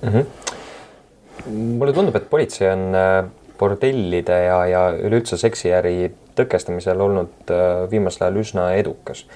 mm. 0.03 0.09
-hmm. 0.09 1.55
mulle 1.79 1.93
tundub, 1.93 2.17
et 2.17 2.31
politsei 2.31 2.71
on 2.71 2.95
äh, 2.95 3.25
bordellide 3.59 4.45
ja, 4.45 4.67
ja 4.67 4.83
üleüldse 4.99 5.37
seksiäri 5.37 6.13
tõkestamisel 6.37 7.01
olnud 7.01 7.51
viimasel 7.91 8.23
ajal 8.29 8.39
üsna 8.41 8.71
edukas 8.73 9.27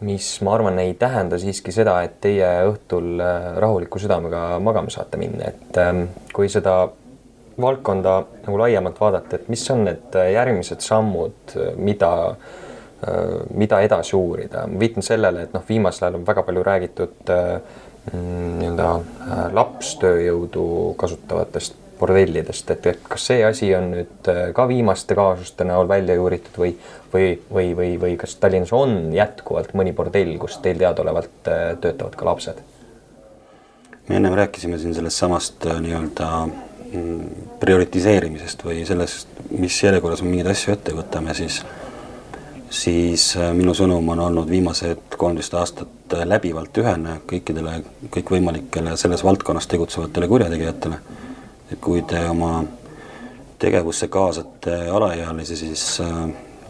mis 0.00 0.40
ma 0.42 0.54
arvan, 0.54 0.78
ei 0.78 0.94
tähenda 0.94 1.38
siiski 1.38 1.72
seda, 1.74 1.98
et 2.06 2.16
teie 2.24 2.48
õhtul 2.70 3.20
äh, 3.20 3.50
rahuliku 3.60 4.00
südamega 4.00 4.58
magama 4.62 4.92
saate 4.92 5.20
minna, 5.20 5.50
et 5.52 5.78
ähm, 5.80 6.06
kui 6.32 6.48
seda 6.52 6.82
valdkonda 7.60 8.14
nagu 8.46 8.60
laiemalt 8.62 9.00
vaadata, 9.00 9.36
et 9.36 9.50
mis 9.52 9.64
on 9.72 9.84
need 9.88 10.16
äh, 10.16 10.32
järgmised 10.36 10.84
sammud, 10.84 11.56
äh, 11.56 11.72
mida, 11.76 12.12
mida 13.56 13.78
edasi 13.80 14.12
uurida, 14.12 14.66
ma 14.68 14.76
viitan 14.80 15.04
sellele, 15.04 15.46
et 15.46 15.54
noh, 15.56 15.62
viimasel 15.64 16.04
ajal 16.04 16.18
on 16.18 16.26
väga 16.28 16.42
palju 16.44 16.64
räägitud 16.66 17.30
mm, 17.32 18.50
nii-öelda 18.58 18.90
lapstööjõudu 19.56 20.66
kasutavatest 21.00 21.79
bordellidest, 22.00 22.70
et, 22.72 22.86
et 22.86 23.04
kas 23.08 23.26
see 23.30 23.44
asi 23.44 23.70
on 23.76 23.90
nüüd 23.92 24.30
äh, 24.32 24.40
ka 24.56 24.66
viimaste 24.70 25.16
kaasuste 25.18 25.66
näol 25.68 25.88
välja 25.90 26.16
juuritud 26.18 26.56
või, 26.62 26.72
või, 27.12 27.28
või, 27.52 27.68
või, 27.76 27.92
või 28.04 28.16
kas 28.20 28.36
Tallinnas 28.40 28.72
on 28.76 29.12
jätkuvalt 29.14 29.74
mõni 29.78 29.92
bordell, 29.96 30.36
kus 30.40 30.58
teil 30.64 30.80
teadaolevalt 30.80 31.52
äh, 31.52 31.62
töötavad 31.82 32.16
ka 32.16 32.30
lapsed? 32.30 32.64
me 34.08 34.16
ennem 34.18 34.34
rääkisime 34.34 34.78
siin 34.80 34.94
sellest 34.96 35.22
samast 35.22 35.66
äh, 35.68 35.78
nii-öelda 35.84 36.30
mm, 36.48 37.46
prioritiseerimisest 37.62 38.64
või 38.66 38.82
sellest, 38.88 39.38
mis 39.52 39.76
järjekorras 39.84 40.24
me 40.24 40.32
mingeid 40.32 40.50
asju 40.54 40.74
ette 40.74 40.96
võtame, 40.96 41.36
siis 41.36 41.62
siis 42.70 43.32
minu 43.58 43.72
sõnum 43.74 44.06
on 44.12 44.20
olnud 44.28 44.46
viimased 44.46 45.16
kolmteist 45.18 45.54
aastat 45.58 46.14
läbivalt 46.22 46.78
ühene 46.78 47.16
kõikidele 47.26 47.80
kõikvõimalikele 48.14 48.92
selles 48.98 49.24
valdkonnas 49.26 49.66
tegutsevatele 49.72 50.28
kurjategijatele 50.30 51.00
et 51.72 51.80
kui 51.80 52.02
te 52.02 52.22
oma 52.28 52.64
tegevusse 53.60 54.08
kaasate 54.08 54.76
alaealisi, 54.90 55.56
siis 55.56 55.84
äh, 56.00 56.16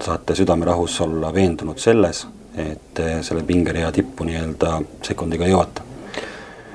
saate 0.03 0.35
südamerahus 0.35 1.01
olla 1.01 1.35
veendunud 1.35 1.79
selles, 1.79 2.27
et 2.57 3.01
selle 3.23 3.43
pingerea 3.47 3.93
tippu 3.95 4.27
nii-öelda 4.27 4.81
sekundiga 5.07 5.47
jõuate. 5.47 5.87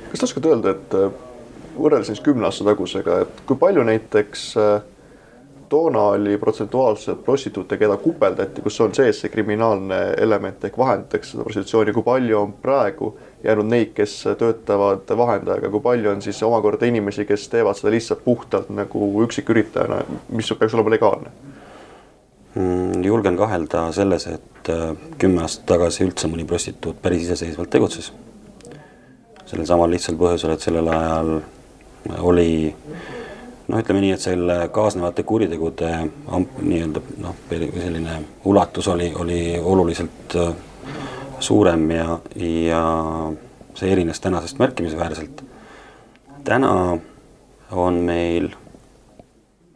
kas 0.10 0.20
te 0.20 0.28
oskate 0.30 0.54
öelda, 0.54 0.76
et 0.76 0.96
äh, 0.96 1.10
võrreldes 1.78 2.14
siis 2.14 2.24
kümne 2.24 2.48
aasta 2.48 2.68
tagusega, 2.68 3.20
et 3.26 3.42
kui 3.48 3.60
palju 3.60 3.84
näiteks 3.88 4.46
äh, 4.62 4.76
toona 5.70 6.02
oli 6.16 6.38
protsentuaalselt 6.38 7.24
prostituute, 7.24 7.78
keda 7.78 7.98
kupeldati, 7.98 8.62
kus 8.62 8.80
on 8.82 8.94
sees 8.96 9.22
see 9.22 9.32
kriminaalne 9.34 10.00
element 10.22 10.64
ehk 10.68 10.78
vahendatakse 10.78 11.36
seda 11.36 11.46
prostitutsiooni, 11.48 11.94
kui 11.96 12.06
palju 12.06 12.40
on 12.40 12.54
praegu 12.62 13.12
jäänud 13.44 13.70
neid, 13.70 13.92
kes 13.98 14.16
töötavad 14.40 15.12
vahendajaga, 15.18 15.70
kui 15.74 15.84
palju 15.84 16.12
on 16.12 16.22
siis 16.22 16.44
omakorda 16.44 16.90
inimesi, 16.90 17.26
kes 17.26 17.50
teevad 17.50 17.78
seda 17.78 17.94
lihtsalt 17.94 18.24
puhtalt 18.26 18.72
nagu 18.74 19.10
üksiküritajana, 19.26 20.02
mis 20.30 20.54
peaks 20.60 20.78
olema 20.78 20.96
legaalne? 20.96 21.34
Mm, 22.56 23.04
julgen 23.04 23.38
kahelda 23.38 23.90
selles, 23.92 24.28
et 24.32 24.70
äh, 24.72 24.94
kümme 25.20 25.44
aastat 25.44 25.66
tagasi 25.74 26.06
üldse 26.08 26.30
mõni 26.32 26.46
prostituut 26.48 27.02
päris 27.02 27.26
iseseisvalt 27.28 27.70
tegutses. 27.70 28.14
sellel 29.46 29.68
samal 29.70 29.92
lihtsal 29.92 30.16
põhjusel, 30.18 30.56
et 30.56 30.64
sellel 30.64 30.88
ajal 30.90 31.36
oli 32.20 32.74
noh, 33.68 33.80
ütleme 33.80 34.02
nii, 34.04 34.14
et 34.16 34.24
selle 34.24 34.58
kaasnevate 34.74 35.24
kuritegude 35.28 35.92
nii-öelda 36.62 37.02
noh, 37.24 37.36
selline 37.50 38.20
ulatus 38.46 38.88
oli, 38.92 39.12
oli 39.20 39.40
oluliselt 39.62 40.36
äh, 40.40 40.54
suurem 41.40 41.90
ja, 41.92 42.20
ja 42.42 42.84
see 43.76 43.92
erines 43.92 44.20
tänasest 44.20 44.60
märkimisväärselt. 44.60 45.44
täna 46.44 46.98
on 47.72 47.94
meil 47.94 48.52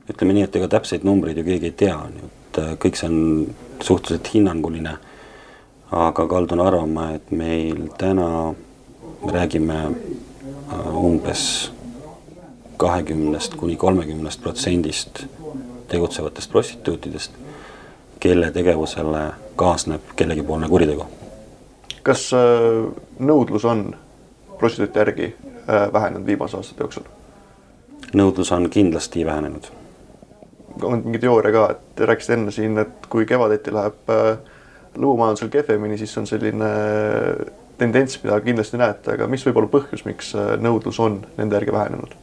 ütleme 0.10 0.34
nii, 0.34 0.46
et 0.48 0.56
ega 0.56 0.70
täpseid 0.78 1.06
numbreid 1.06 1.38
ju 1.38 1.46
keegi 1.46 1.72
ei 1.72 1.78
tea, 1.84 1.98
nii 2.14 2.30
et 2.30 2.62
äh, 2.62 2.74
kõik 2.82 3.00
see 3.00 3.10
on 3.10 3.20
suhteliselt 3.82 4.34
hinnanguline. 4.34 4.98
aga 5.90 6.28
kaldun 6.30 6.60
arvama, 6.62 7.12
et 7.18 7.32
meil 7.32 7.88
täna 7.98 8.54
me 9.26 9.32
räägime 9.34 9.78
äh, 9.90 10.96
umbes 10.96 11.72
kahekümnest 12.80 13.56
kuni 13.60 13.76
kolmekümnest 13.78 14.42
protsendist 14.42 15.24
tegutsevatest 15.90 16.52
prostituutidest, 16.52 17.32
kelle 18.20 18.52
tegevusele 18.52 19.24
kaasneb 19.56 20.14
kellegipoolne 20.16 20.70
kuritegu. 20.70 21.06
kas 22.04 22.30
äh, 22.34 22.86
nõudlus 23.20 23.66
on 23.66 23.96
prostituute 24.58 25.00
järgi 25.00 25.36
vähenenud 25.94 26.26
viimase 26.26 26.58
aastate 26.58 26.84
jooksul? 26.84 27.04
nõudlus 28.16 28.52
on 28.56 28.70
kindlasti 28.70 29.26
vähenenud 29.26 29.70
on 30.84 31.02
mingi 31.04 31.20
teooria 31.20 31.52
ka, 31.54 31.66
et 31.74 31.96
te 31.96 32.08
rääkisite 32.08 32.36
enne 32.38 32.54
siin, 32.54 32.78
et 32.82 33.10
kui 33.12 33.26
kevadeti 33.30 33.74
läheb 33.74 34.14
äh, 34.14 34.32
lõumajandusel 35.00 35.52
kehvemini, 35.54 35.98
siis 36.00 36.16
on 36.22 36.28
selline 36.30 36.70
äh, 36.70 37.52
tendents, 37.80 38.20
mida 38.24 38.40
kindlasti 38.44 38.80
näete, 38.80 39.16
aga 39.16 39.28
mis 39.32 39.46
võib 39.48 39.62
olla 39.62 39.72
põhjus, 39.74 40.06
miks 40.08 40.34
äh, 40.38 40.56
nõudlus 40.62 41.00
on 41.04 41.22
nende 41.38 41.60
järgi 41.60 41.76
vähenenud? 41.76 42.16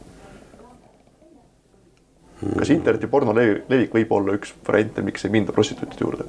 Kas 2.41 2.69
interneti 2.73 3.09
porno 3.11 3.33
levik 3.35 3.95
võib 3.95 4.11
olla 4.19 4.37
üks 4.37 4.53
variante, 4.67 5.01
miks 5.05 5.25
ei 5.25 5.33
minda 5.33 5.55
prostituutide 5.55 6.05
juurde? 6.05 6.27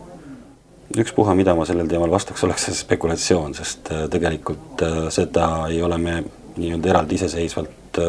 ükspuha, 0.99 1.35
mida 1.37 1.53
ma 1.55 1.67
sellel 1.69 1.89
teemal 1.91 2.11
vastaks, 2.11 2.43
oleks 2.47 2.65
see 2.65 2.79
spekulatsioon, 2.79 3.53
sest 3.55 3.93
tegelikult 4.11 4.87
seda 5.13 5.51
ei 5.69 5.83
ole 5.85 5.99
me 6.01 6.15
nii-öelda 6.57 6.95
eraldi 6.95 7.19
iseseisvalt 7.21 8.01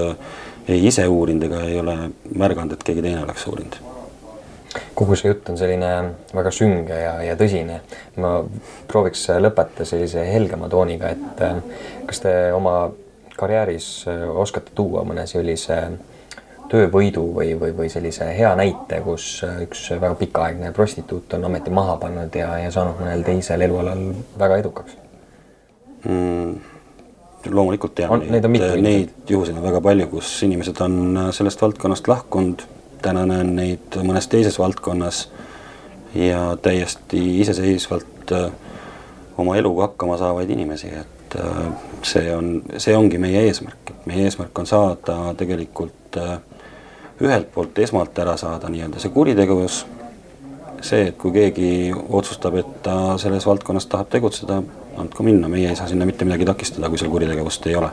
ei 0.69 0.87
ise 0.87 1.03
uurinud 1.07 1.43
ega 1.49 1.61
ei 1.67 1.79
ole 1.81 1.97
märganud, 2.39 2.77
et 2.77 2.87
keegi 2.87 3.03
teine 3.03 3.25
oleks 3.25 3.47
uurinud 3.51 3.81
kogu 4.95 5.15
see 5.17 5.31
jutt 5.31 5.49
on 5.49 5.57
selline 5.57 5.89
väga 6.35 6.51
sünge 6.53 6.97
ja, 7.01 7.13
ja 7.25 7.35
tõsine. 7.39 7.79
ma 8.21 8.39
prooviks 8.89 9.25
lõpetada 9.41 9.87
sellise 9.87 10.25
helgema 10.29 10.69
tooniga, 10.69 11.13
et 11.15 11.43
äh, 11.45 11.61
kas 12.09 12.23
te 12.25 12.33
oma 12.55 12.91
karjääris 13.39 13.89
äh, 14.11 14.25
oskate 14.29 14.75
tuua 14.75 15.05
mõne 15.07 15.25
sellise 15.29 15.79
töövõidu 16.69 17.23
või, 17.35 17.53
või, 17.59 17.73
või 17.77 17.89
sellise 17.91 18.29
hea 18.37 18.51
näite, 18.59 19.01
kus 19.05 19.43
äh, 19.47 19.61
üks 19.65 19.87
väga 19.95 20.15
pikaaegne 20.19 20.71
prostituut 20.75 21.33
on 21.37 21.45
ameti 21.49 21.73
maha 21.73 21.97
pannud 22.01 22.35
ja, 22.35 22.51
ja 22.63 22.71
saanud 22.73 23.01
mõnel 23.01 23.23
teisel 23.27 23.67
elualal 23.67 24.09
väga 24.39 24.59
edukaks. 24.63 24.97
Mm,? 26.07 26.59
loomulikult 27.47 27.93
tean 27.95 28.25
neid, 28.27 28.45
neid 28.83 29.29
juhuseid 29.31 29.55
on 29.55 29.63
väga 29.63 29.79
palju, 29.81 30.09
kus 30.11 30.31
inimesed 30.43 30.81
on 30.83 31.19
sellest 31.35 31.61
valdkonnast 31.61 32.09
lahkunud. 32.11 32.65
Täna 32.99 33.23
näen 33.23 33.53
neid 33.55 33.95
mõnes 34.03 34.27
teises 34.27 34.57
valdkonnas 34.59 35.21
ja 36.15 36.57
täiesti 36.61 37.39
iseseisvalt 37.39 38.33
äh, 38.35 38.51
oma 39.37 39.55
eluga 39.55 39.87
hakkama 39.87 40.17
saavaid 40.17 40.49
inimesi, 40.49 40.87
et 40.87 41.35
äh, 41.39 41.61
see 42.03 42.35
on, 42.35 42.61
see 42.77 42.95
ongi 42.97 43.21
meie 43.21 43.45
eesmärk, 43.47 43.93
et 43.93 44.09
meie 44.09 44.27
eesmärk 44.27 44.59
on 44.59 44.67
saada 44.67 45.17
tegelikult 45.39 46.19
äh, 46.19 46.39
ühelt 47.21 47.49
poolt 47.53 47.79
esmalt 47.79 48.19
ära 48.19 48.35
saada 48.39 48.69
nii-öelda 48.71 49.01
see 49.01 49.11
kuritegevus, 49.13 49.79
see, 50.81 51.09
et 51.09 51.17
kui 51.19 51.33
keegi 51.35 51.71
otsustab, 51.93 52.55
et 52.61 52.75
ta 52.85 53.17
selles 53.19 53.47
valdkonnas 53.47 53.89
tahab 53.91 54.11
tegutseda, 54.13 54.61
andku 54.99 55.23
minna, 55.27 55.49
meie 55.51 55.69
ei 55.69 55.79
saa 55.79 55.87
sinna 55.91 56.07
mitte 56.07 56.27
midagi 56.27 56.47
takistada, 56.47 56.89
kui 56.89 56.99
seal 57.01 57.11
kuritegevust 57.11 57.67
ei 57.67 57.75
ole. 57.75 57.91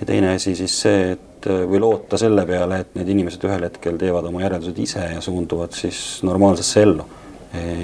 ja 0.00 0.06
teine 0.06 0.34
asi 0.34 0.56
siis 0.58 0.80
see, 0.82 1.12
et 1.12 1.46
või 1.46 1.80
loota 1.82 2.18
selle 2.18 2.46
peale, 2.46 2.80
et 2.82 2.94
need 2.98 3.08
inimesed 3.14 3.44
ühel 3.46 3.66
hetkel 3.66 3.98
teevad 3.98 4.26
oma 4.30 4.42
järeldused 4.42 4.78
ise 4.78 5.06
ja 5.14 5.20
suunduvad 5.20 5.74
siis 5.74 6.22
normaalsesse 6.26 6.82
ellu 6.82 7.06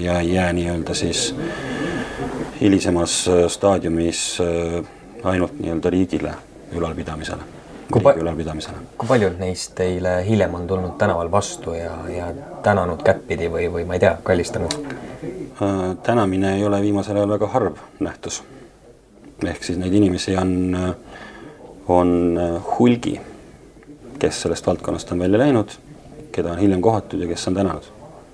ja 0.00 0.20
ei 0.20 0.32
jää 0.34 0.52
nii-öelda 0.52 0.94
siis 0.94 1.34
hilisemas 2.60 3.30
staadiumis 3.48 4.38
äh, 4.40 4.84
ainult 5.24 5.58
nii-öelda 5.58 5.90
riigile 5.90 6.34
ülalpidamisele, 6.72 7.42
riigi 7.94 8.20
ülalpidamisele. 8.20 8.76
kui 8.98 9.08
paljud 9.08 9.38
neist 9.38 9.74
teile 9.74 10.18
hiljem 10.26 10.54
on 10.54 10.66
tulnud 10.66 10.98
tänaval 10.98 11.30
vastu 11.30 11.74
ja, 11.74 11.94
ja 12.12 12.32
tänanud 12.62 13.02
kättpidi 13.02 13.48
või, 13.52 13.70
või 13.72 13.86
ma 13.86 13.98
ei 13.98 14.04
tea, 14.04 14.16
kallistanud? 14.22 14.76
tänamine 16.02 16.56
ei 16.56 16.64
ole 16.64 16.80
viimasel 16.82 17.16
ajal 17.16 17.32
väga 17.36 17.46
harv 17.46 17.80
nähtus. 18.00 18.42
ehk 19.46 19.64
siis 19.64 19.78
neid 19.78 19.94
inimesi 19.94 20.36
on, 20.36 20.76
on 21.88 22.14
hulgi 22.78 23.20
kes 24.18 24.42
sellest 24.42 24.66
valdkonnast 24.66 25.12
on 25.12 25.18
välja 25.18 25.38
läinud, 25.38 25.70
keda 26.32 26.52
on 26.52 26.58
hiljem 26.58 26.82
kohatud 26.82 27.20
ja 27.22 27.28
kes 27.28 27.48
on 27.48 27.54
tänanud. 27.54 27.82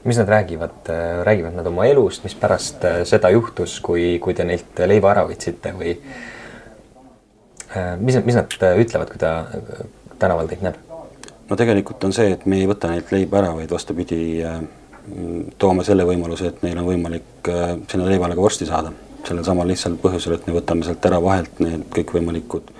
mis 0.04 0.18
nad 0.18 0.28
räägivad, 0.28 0.88
räägivad 1.24 1.54
nad 1.56 1.66
oma 1.66 1.84
elust, 1.84 2.24
mis 2.24 2.34
pärast 2.34 2.84
äh, 2.84 3.02
seda 3.08 3.30
juhtus, 3.30 3.78
kui, 3.80 4.18
kui 4.20 4.34
te 4.34 4.44
neilt 4.44 4.80
leiva 4.86 5.10
ära 5.14 5.22
võtsite 5.24 5.72
või 5.72 5.94
äh, 5.94 6.33
mis, 8.00 8.18
mis 8.24 8.38
nad 8.38 8.56
äh, 8.62 8.78
ütlevad, 8.82 9.10
kui 9.12 9.20
ta 9.22 9.34
tänaval 10.18 10.50
teid 10.50 10.64
näeb? 10.66 10.80
no 11.48 11.58
tegelikult 11.60 12.04
on 12.04 12.14
see, 12.16 12.32
et 12.36 12.46
me 12.48 12.60
ei 12.60 12.68
võta 12.70 12.90
neilt 12.90 13.12
leiba 13.12 13.42
ära, 13.42 13.52
vaid 13.56 13.70
vastupidi, 13.70 14.20
toome 15.60 15.84
selle 15.84 16.06
võimaluse, 16.08 16.48
et 16.48 16.62
neil 16.64 16.78
on 16.80 16.86
võimalik 16.88 17.50
sinna 17.90 18.06
leivale 18.08 18.36
ka 18.36 18.40
vorsti 18.40 18.64
saada. 18.64 18.92
sellel 19.26 19.44
samal 19.44 19.68
lihtsal 19.68 19.98
põhjusel, 20.00 20.38
et 20.38 20.46
me 20.46 20.54
võtame 20.56 20.84
sealt 20.84 21.04
ära 21.06 21.20
vahelt 21.20 21.60
need 21.60 21.84
kõikvõimalikud 21.92 22.72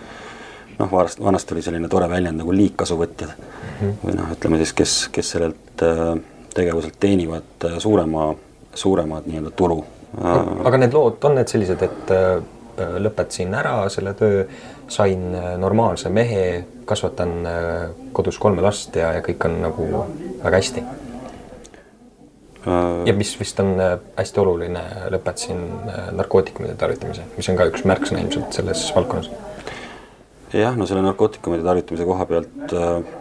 noh, 0.79 0.93
vanast, 0.93 1.21
vanasti 1.25 1.55
oli 1.55 1.63
selline 1.63 1.89
tore 1.89 2.09
väljend 2.11 2.41
nagu 2.41 2.55
liigkasuvõtjad 2.55 3.31
mm 3.31 3.75
-hmm. 3.81 3.97
või 4.05 4.17
noh, 4.19 4.33
ütleme 4.33 4.61
siis, 4.63 4.73
kes, 4.73 4.95
kes 5.13 5.31
sellelt 5.37 5.83
äh, 5.83 6.15
tegevuselt 6.55 6.97
teenivad 7.01 7.65
äh, 7.65 7.79
suurema, 7.79 8.35
suuremat 8.75 9.27
nii-öelda 9.27 9.51
tulu. 9.51 9.85
aga 10.65 10.77
need 10.77 10.93
lood, 10.93 11.25
on 11.25 11.35
need 11.35 11.49
sellised, 11.49 11.83
et 11.83 12.11
äh, 12.11 12.43
lõpetasin 12.99 13.55
ära 13.55 13.89
selle 13.89 14.15
töö, 14.15 14.45
sain 14.89 15.33
normaalse 15.59 16.11
mehe, 16.13 16.65
kasvatan 16.85 17.33
kodus 18.13 18.39
kolme 18.39 18.63
last 18.63 18.97
ja, 18.97 19.15
ja 19.17 19.23
kõik 19.25 19.47
on 19.49 19.57
nagu 19.63 19.89
väga 20.43 20.61
hästi? 20.61 20.85
ja 23.05 23.13
mis 23.17 23.33
vist 23.41 23.59
on 23.61 23.75
hästi 24.17 24.41
oluline, 24.41 24.85
lõpetasin 25.13 25.65
narkootikumide 26.17 26.77
tarvitamise, 26.81 27.27
mis 27.37 27.49
on 27.53 27.59
ka 27.61 27.69
üks 27.69 27.85
märksõna 27.89 28.23
ilmselt 28.25 28.57
selles 28.57 28.87
valdkonnas 28.97 29.29
jah, 30.59 30.77
no 30.77 30.87
selle 30.87 31.03
narkootikumide 31.05 31.65
tarvitamise 31.67 32.07
koha 32.09 32.27
pealt 32.27 32.73
äh, 32.73 33.13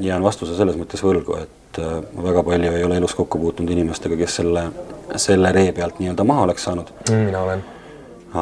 jään 0.00 0.22
vastuse 0.22 0.56
selles 0.56 0.78
mõttes 0.78 1.02
võlgu, 1.04 1.38
et 1.42 1.80
äh, 1.82 2.00
väga 2.22 2.44
palju 2.46 2.72
ei 2.72 2.84
ole 2.86 2.98
elus 3.00 3.14
kokku 3.18 3.40
puutunud 3.42 3.72
inimestega, 3.74 4.18
kes 4.20 4.40
selle, 4.40 4.66
selle 5.20 5.52
ree 5.54 5.72
pealt 5.76 6.00
nii-öelda 6.00 6.26
maha 6.28 6.48
oleks 6.48 6.66
saanud 6.68 6.92
mm,. 7.08 7.22
mina 7.30 7.42
olen. 7.42 7.64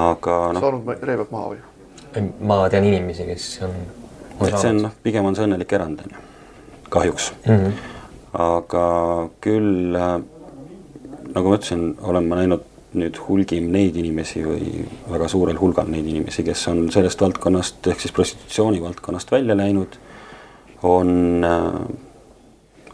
aga 0.05 0.40
noh. 0.57 0.64
saanud 0.64 0.92
ree 1.02 1.16
pealt 1.16 1.35
maha 1.35 1.52
või? 1.55 1.62
Ma 2.40 2.59
tean 2.72 2.85
inimesi, 2.88 3.27
kes 3.29 3.46
on, 3.66 3.79
et 4.46 4.59
see 4.59 4.72
on 4.72 4.83
noh, 4.88 4.98
pigem 5.03 5.27
on 5.29 5.38
see 5.38 5.46
õnnelik 5.46 5.72
erand 5.79 6.05
on 6.05 6.12
ju, 6.12 6.27
kahjuks 6.92 7.33
mm. 7.46 7.57
-hmm. 7.57 7.72
aga 8.48 8.85
küll 9.40 9.96
äh, 9.96 10.18
nagu 11.35 11.48
ma 11.48 11.57
ütlesin, 11.57 11.96
olen 12.03 12.29
ma 12.29 12.40
näinud 12.42 12.68
nüüd 12.92 13.16
hulgim 13.27 13.70
neid 13.72 13.96
inimesi 13.96 14.42
või 14.44 14.85
väga 15.09 15.29
suurel 15.29 15.61
hulgal 15.61 15.88
neid 15.88 16.07
inimesi, 16.07 16.44
kes 16.44 16.66
on 16.68 16.90
sellest 16.92 17.20
valdkonnast 17.20 17.87
ehk 17.88 18.01
siis 18.01 18.12
prostitutsiooni 18.12 18.83
valdkonnast 18.83 19.33
välja 19.33 19.57
läinud, 19.57 19.96
on 20.83 21.44
äh, 21.44 21.70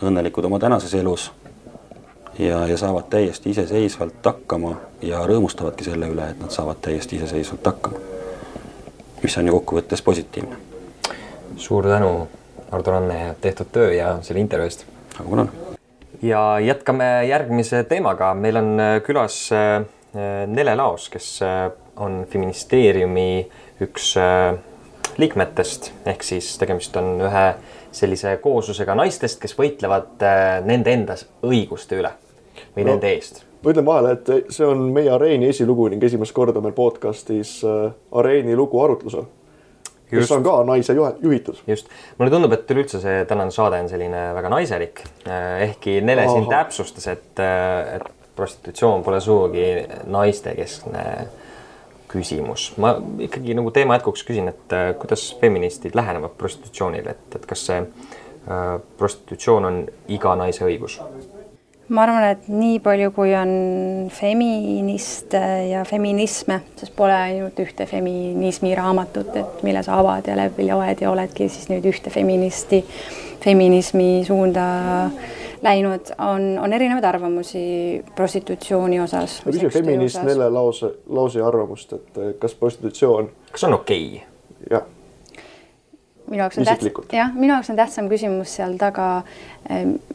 õnnelikud 0.03 0.47
oma 0.47 0.59
tänases 0.63 0.95
elus 0.95 1.31
ja, 2.39 2.67
ja 2.67 2.77
saavad 2.79 3.09
täiesti 3.11 3.51
iseseisvalt 3.51 4.23
hakkama 4.25 4.77
ja 5.03 5.25
rõõmustavadki 5.27 5.85
selle 5.89 6.11
üle, 6.13 6.31
et 6.31 6.41
nad 6.41 6.55
saavad 6.55 6.79
täiesti 6.83 7.19
iseseisvalt 7.19 7.67
hakkama. 7.67 8.05
Mis 9.23 9.39
on 9.39 9.47
ju 9.47 9.61
kokkuvõttes 9.61 10.03
positiivne. 10.03 10.57
suur 11.57 11.85
tänu, 11.85 12.29
Ardo 12.71 12.91
Ranne, 12.91 13.35
tehtud 13.41 13.73
töö 13.73 13.93
ja 13.93 14.19
selle 14.23 14.41
intervjuu 14.41 14.71
eest. 14.71 14.87
aga 15.19 15.29
palun 15.29 15.51
ja 16.23 16.61
jätkame 16.61 17.27
järgmise 17.29 17.85
teemaga, 17.85 18.33
meil 18.35 18.57
on 18.57 18.75
äh, 18.81 18.99
külas 19.07 19.49
äh, 19.53 19.85
Nele 20.47 20.75
Laos, 20.77 21.09
kes 21.13 21.43
äh, 21.43 21.71
on 21.97 22.25
feministeeriumi 22.31 23.49
üks 23.85 24.15
liikmetest, 25.19 25.93
ehk 26.07 26.23
siis 26.27 26.53
tegemist 26.59 26.95
on 26.99 27.21
ühe 27.27 27.45
sellise 27.95 28.37
kooslusega 28.43 28.95
naistest, 28.99 29.41
kes 29.43 29.55
võitlevad 29.59 30.23
nende 30.67 30.95
enda 30.95 31.17
õiguste 31.47 31.99
üle 31.99 32.13
või 32.77 32.85
no, 32.85 32.93
nende 32.93 33.11
eest. 33.17 33.43
Ma 33.63 33.73
ütlen 33.73 33.87
vahele, 33.87 34.15
et 34.17 34.53
see 34.55 34.67
on 34.67 34.89
meie 34.95 35.11
Areeni 35.11 35.49
esilugu 35.51 35.89
ning 35.93 36.05
esimest 36.05 36.35
korda 36.37 36.61
meil 36.65 36.77
podcastis 36.77 37.59
Areeni 38.13 38.57
lugu 38.57 38.81
arutlusel. 38.85 39.27
Just. 40.09 40.31
on 40.33 40.41
ka 40.43 40.63
naise 40.65 40.95
juhitud. 40.97 41.59
just, 41.67 41.91
mulle 42.19 42.31
tundub, 42.33 42.53
et 42.57 42.71
üleüldse 42.73 43.01
see 43.03 43.25
tänane 43.29 43.53
saade 43.53 43.81
on 43.83 43.91
selline 43.91 44.23
väga 44.35 44.49
naiselik, 44.49 45.03
ehkki 45.67 45.99
Nele 46.01 46.25
siin 46.31 46.47
Ahah. 46.47 46.63
täpsustas, 46.63 47.11
et, 47.13 47.43
et 47.93 48.07
prostitutsioon 48.39 49.03
pole 49.05 49.21
sugugi 49.21 49.67
naistekeskne 50.07 51.05
küsimus. 52.09 52.73
ma 52.77 52.95
ikkagi 53.19 53.55
nagu 53.59 53.71
teema 53.75 53.99
jätkuks 53.99 54.25
küsin, 54.29 54.49
et 54.53 54.73
äh, 54.73 54.93
kuidas 55.01 55.37
feministid 55.41 55.97
lähenevad 55.99 56.37
prostitutsioonile, 56.39 57.17
et, 57.17 57.37
et 57.37 57.47
kas 57.47 57.67
see 57.69 57.81
äh, 57.83 58.79
prostitutsioon 58.99 59.69
on 59.71 59.83
iga 60.09 60.37
naise 60.39 60.65
õigus? 60.65 61.01
Ma 61.89 62.05
arvan, 62.05 62.27
et 62.35 62.49
nii 62.53 62.79
palju, 62.85 63.13
kui 63.17 63.33
on 63.37 63.51
feministe 64.13 65.41
ja 65.71 65.85
feminisme, 65.89 66.61
sest 66.77 66.93
pole 66.97 67.17
ainult 67.17 67.59
ühte 67.63 67.87
feminismi 67.89 68.75
raamatut, 68.77 69.33
et 69.41 69.65
mille 69.67 69.83
sa 69.87 69.99
avad 70.03 70.29
ja 70.29 70.37
läbi 70.39 70.69
loed 70.69 71.03
ja 71.05 71.13
oledki 71.13 71.49
siis 71.53 71.71
nüüd 71.73 71.89
ühte 71.89 72.13
feministi, 72.13 72.83
feminismi 73.45 74.11
suunda 74.27 74.67
läinud, 75.63 76.13
on, 76.19 76.59
on 76.63 76.73
erinevaid 76.73 77.05
arvamusi 77.05 78.05
prostitutsiooni 78.17 79.01
osas. 79.01 79.41
ma 79.47 79.55
küsin 79.55 79.73
feminist 79.73 80.23
Nele 80.27 80.51
lause, 80.53 80.93
lause 81.09 81.43
arvamust, 81.43 81.97
et 81.97 82.21
eh, 82.23 82.31
kas 82.41 82.55
prostitutsioon, 82.59 83.33
kas 83.53 83.67
on 83.69 83.81
okei 83.81 84.07
okay?? 84.21 84.69
jah, 84.71 84.87
minu 86.29 86.43
jaoks 86.43 86.61
on 86.61 86.69
tähtsam, 86.69 87.09
jah, 87.13 87.33
minu 87.35 87.55
jaoks 87.55 87.71
on 87.73 87.79
tähtsam 87.79 88.09
küsimus 88.11 88.55
seal 88.59 88.77
taga, 88.81 89.09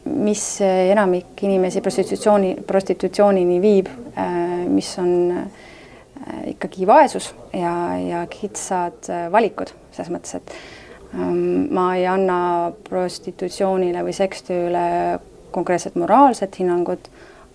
mis 0.04 0.44
enamik 0.64 1.42
inimesi 1.46 1.82
prostitutsiooni, 1.84 2.54
prostitutsioonini 2.66 3.60
viib, 3.62 3.90
mis 4.70 4.90
on 5.02 5.12
äh, 5.34 6.48
ikkagi 6.54 6.86
vaesus 6.86 7.34
ja, 7.52 7.74
ja 7.98 8.24
kitsad 8.30 9.10
valikud 9.32 9.74
selles 9.94 10.10
mõttes, 10.14 10.38
et 10.38 10.54
ähm, 11.14 11.70
ma 11.74 11.90
ei 11.98 12.06
anna 12.10 12.38
prostitutsioonile 12.88 14.04
või 14.06 14.16
sekstööle 14.16 14.84
konkreetset 15.54 15.94
moraalset 16.00 16.58
hinnangut, 16.58 17.10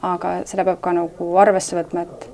aga 0.06 0.39
selle 0.48 0.63
peab 0.67 0.80
ka 0.84 0.93
nagu 0.95 1.32
arvesse 1.41 1.76
võtma, 1.76 2.06
et 2.08 2.30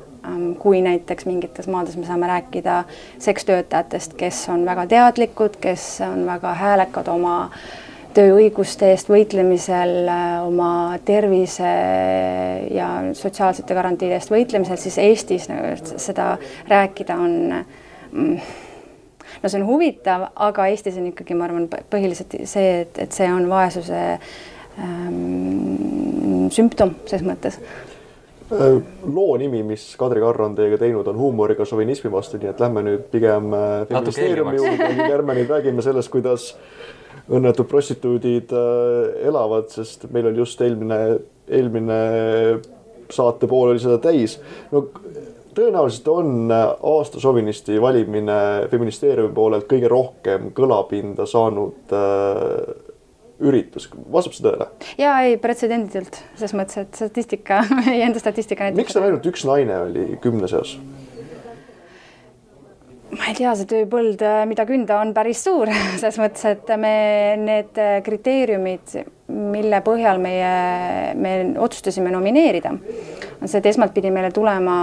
kui 0.59 0.81
näiteks 0.81 1.25
mingites 1.25 1.67
maades 1.67 1.97
me 1.97 2.05
saame 2.05 2.27
rääkida 2.27 2.83
sekstöötajatest, 3.19 4.13
kes 4.17 4.45
on 4.49 4.65
väga 4.65 4.87
teadlikud, 4.87 5.57
kes 5.61 6.01
on 6.05 6.25
väga 6.25 6.53
häälekad 6.53 7.07
oma 7.11 7.35
tööõiguste 8.15 8.93
eest 8.93 9.09
võitlemisel, 9.11 10.07
oma 10.47 10.97
tervise 11.05 11.71
ja 12.71 12.89
sotsiaalsete 13.17 13.75
garantiide 13.75 14.15
eest 14.19 14.31
võitlemisel, 14.31 14.79
siis 14.79 14.97
Eestis 15.03 15.49
nagu 15.51 15.73
seda 15.99 16.35
rääkida 16.69 17.17
on 17.19 17.35
mm, 18.11 18.37
no 19.41 19.49
see 19.49 19.59
on 19.59 19.67
huvitav, 19.67 20.29
aga 20.47 20.69
Eestis 20.71 20.99
on 21.01 21.09
ikkagi, 21.11 21.35
ma 21.37 21.49
arvan, 21.49 21.67
põhiliselt 21.91 22.37
see, 22.47 22.85
et, 22.85 23.01
et 23.03 23.15
see 23.15 23.27
on 23.31 23.49
vaesuse 23.51 24.05
ähm, 24.79 26.47
sümptom 26.55 26.95
ses 27.09 27.25
mõttes. 27.25 27.59
Äh, 27.59 27.94
loo 28.49 29.37
nimi, 29.41 29.63
mis 29.65 29.87
Kadri 29.97 30.21
Karr 30.21 30.41
on 30.45 30.55
teiega 30.57 30.77
teinud, 30.81 31.07
on 31.09 31.17
huumoriga 31.17 31.65
šovinismi 31.65 32.11
vastu, 32.13 32.37
nii 32.41 32.51
et 32.51 32.61
lähme 32.61 32.83
nüüd 32.85 33.07
pigem 33.13 33.53
äh, 33.57 33.85
feministeeriumi 33.89 34.55
juurde 34.59 34.89
ning 34.91 35.13
ärme 35.17 35.37
nüüd 35.39 35.53
räägime 35.55 35.85
sellest, 35.85 36.11
kuidas 36.13 36.51
õnnetud 37.25 37.65
prostituudid 37.69 38.53
äh, 38.53 39.27
elavad, 39.29 39.71
sest 39.73 40.05
meil 40.13 40.29
oli 40.29 40.43
just 40.43 40.61
eelmine, 40.61 40.99
eelmine 41.49 42.01
saate 43.13 43.49
pool 43.49 43.73
oli 43.73 43.81
seda 43.81 43.97
täis. 44.01 44.37
no 44.71 44.87
tõenäoliselt 45.55 46.07
on 46.11 46.51
äh, 46.51 46.65
aasta 46.95 47.21
šovinisti 47.23 47.79
valimine 47.81 48.67
feministeeriumi 48.71 49.33
poolelt 49.33 49.69
kõige 49.71 49.89
rohkem 49.91 50.51
kõlapinda 50.55 51.27
saanud 51.29 51.95
äh, 51.95 52.75
üritus, 53.43 53.89
vastab 54.11 54.35
see 54.35 54.45
tõele? 54.45 54.69
ja 55.01 55.15
ei 55.27 55.39
pretsedenditult 55.41 56.21
ses 56.39 56.53
mõttes, 56.55 56.85
et 56.85 56.99
statistika, 57.01 57.63
meie 57.81 58.05
enda 58.07 58.21
statistika 58.21 58.67
näitab 58.67 58.83
miks 58.83 58.95
seal 58.95 59.07
ainult 59.09 59.31
üks 59.31 59.47
naine 59.47 59.81
oli 59.87 60.05
kümne 60.23 60.49
seas? 60.51 60.77
ma 63.15 63.29
ei 63.29 63.35
tea, 63.37 63.51
see 63.55 63.67
tööpõld, 63.69 64.23
mida 64.49 64.65
künda, 64.67 64.99
on 65.03 65.11
päris 65.15 65.43
suur 65.45 65.71
selles 65.99 66.19
mõttes, 66.21 66.45
et 66.51 66.71
me 66.79 66.95
need 67.41 67.81
kriteeriumid, 68.05 68.95
mille 69.35 69.81
põhjal 69.85 70.19
meie, 70.21 70.53
me 71.19 71.35
otsustasime 71.63 72.11
nomineerida, 72.13 72.71
on 72.71 73.51
see, 73.51 73.59
et 73.59 73.69
esmalt 73.71 73.95
pidi 73.95 74.11
meile 74.13 74.31
tulema 74.35 74.77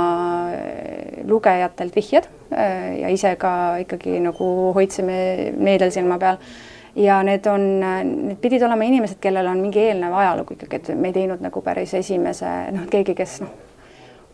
lugejatelt 1.29 1.97
vihjed 1.97 2.29
ja 2.53 3.09
ise 3.13 3.33
ka 3.41 3.53
ikkagi 3.85 4.19
nagu 4.21 4.47
hoidsime 4.77 5.53
meedial 5.57 5.93
silma 5.95 6.19
peal 6.21 6.41
ja 6.97 7.23
need 7.25 7.47
on, 7.49 7.67
need 7.81 8.39
pidid 8.43 8.63
olema 8.67 8.85
inimesed, 8.85 9.21
kellel 9.23 9.49
on 9.49 9.61
mingi 9.65 9.81
eelnev 9.87 10.15
ajalugu 10.17 10.57
ikkagi, 10.57 10.81
et 10.81 10.91
me 10.99 11.11
ei 11.11 11.17
teinud 11.17 11.45
nagu 11.45 11.63
päris 11.65 11.95
esimese 11.97 12.49
noh, 12.75 12.89
keegi, 12.93 13.15
kes 13.17 13.39
noh, 13.45 13.53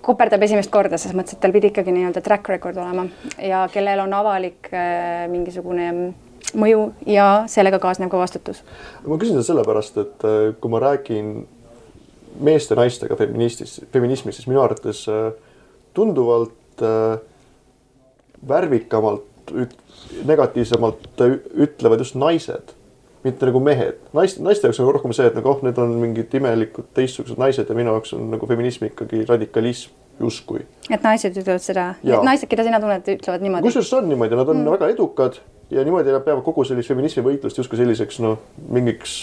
koperdab 0.05 0.43
esimest 0.47 0.71
korda, 0.73 0.99
selles 0.99 1.17
mõttes, 1.19 1.37
et 1.37 1.43
tal 1.43 1.55
pidi 1.55 1.71
ikkagi 1.73 1.93
nii-öelda 1.95 2.23
track 2.25 2.49
record 2.51 2.79
olema 2.81 3.07
ja 3.43 3.65
kellel 3.73 4.03
on 4.05 4.15
avalik 4.19 4.71
äh, 4.73 5.27
mingisugune 5.31 5.91
mõju 6.59 6.83
ja 7.07 7.29
sellega 7.51 7.81
kaasneb 7.83 8.11
ka 8.11 8.21
vastutus. 8.21 8.63
ma 9.05 9.19
küsin 9.21 9.37
seda 9.37 9.51
sellepärast, 9.53 10.01
et 10.03 10.27
äh, 10.27 10.39
kui 10.61 10.73
ma 10.73 10.83
räägin 10.83 11.47
meeste-naistega 12.45 13.17
feministist, 13.19 13.83
feminismist, 13.93 14.41
siis 14.41 14.51
minu 14.51 14.63
arvates 14.63 15.05
äh, 15.11 15.31
tunduvalt 15.95 16.55
värvikamalt, 18.49 19.51
negatiivsemalt 20.29 21.23
ütlevad 21.55 22.03
just 22.03 22.17
naised, 22.19 22.75
mitte 23.25 23.49
nagu 23.49 23.61
mehed. 23.61 23.99
naist, 24.17 24.41
naiste 24.45 24.69
jaoks 24.69 24.81
on 24.83 24.93
rohkem 24.95 25.15
see, 25.17 25.27
et 25.29 25.37
nagu 25.39 25.51
oh, 25.51 25.63
need 25.67 25.79
on 25.83 25.95
mingid 26.03 26.35
imelikud 26.39 26.91
teistsugused 26.97 27.41
naised 27.41 27.69
ja 27.69 27.77
minu 27.79 27.97
jaoks 27.97 28.15
on 28.17 28.31
nagu 28.35 28.47
feminism 28.51 28.89
ikkagi 28.89 29.25
radikalism 29.29 29.95
justkui. 30.21 30.65
et 30.91 31.05
naised 31.05 31.37
ütlevad 31.37 31.63
seda, 31.65 31.93
need 32.03 32.27
naised, 32.27 32.51
keda 32.51 32.67
sina 32.67 32.81
tunned, 32.83 33.13
ütlevad 33.19 33.45
niimoodi. 33.45 33.69
kusjuures 33.69 33.93
on 34.01 34.11
niimoodi, 34.11 34.39
nad 34.39 34.55
on 34.55 34.63
mm. 34.63 34.73
väga 34.77 34.91
edukad 34.95 35.41
ja 35.71 35.85
niimoodi 35.85 36.15
nad 36.15 36.25
peavad 36.27 36.45
kogu 36.47 36.65
sellist 36.65 36.91
feminismi 36.91 37.25
võitlust 37.27 37.61
justkui 37.61 37.81
selliseks 37.81 38.21
noh, 38.25 38.39
mingiks 38.73 39.15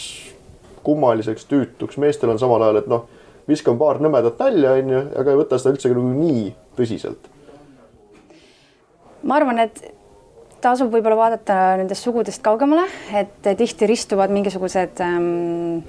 kummaliseks 0.85 1.47
tüütuks, 1.49 1.97
meestel 2.01 2.31
on 2.33 2.39
samal 2.39 2.61
ajal, 2.61 2.83
et 2.83 2.89
noh, 2.91 3.07
viskan 3.49 3.77
paar 3.81 3.99
nõmedat 4.03 4.39
nalja, 4.41 4.75
onju, 4.81 5.01
aga 5.21 5.33
ei 5.33 5.39
võta 5.39 5.59
seda 5.61 5.73
üldse 5.73 5.91
nagu 5.91 6.05
nii 6.13 6.45
tõsiselt. 6.77 7.31
ma 9.25 9.39
arvan, 9.39 9.63
et 9.65 9.81
tasub 10.65 10.93
võib-olla 10.93 11.19
vaadata 11.19 11.59
nendest 11.79 12.05
sugudest 12.05 12.41
kaugemale, 12.45 12.87
et 13.13 13.53
tihti 13.59 13.89
ristuvad 13.89 14.33
mingisugused 14.33 15.01
ähm, 15.05 15.83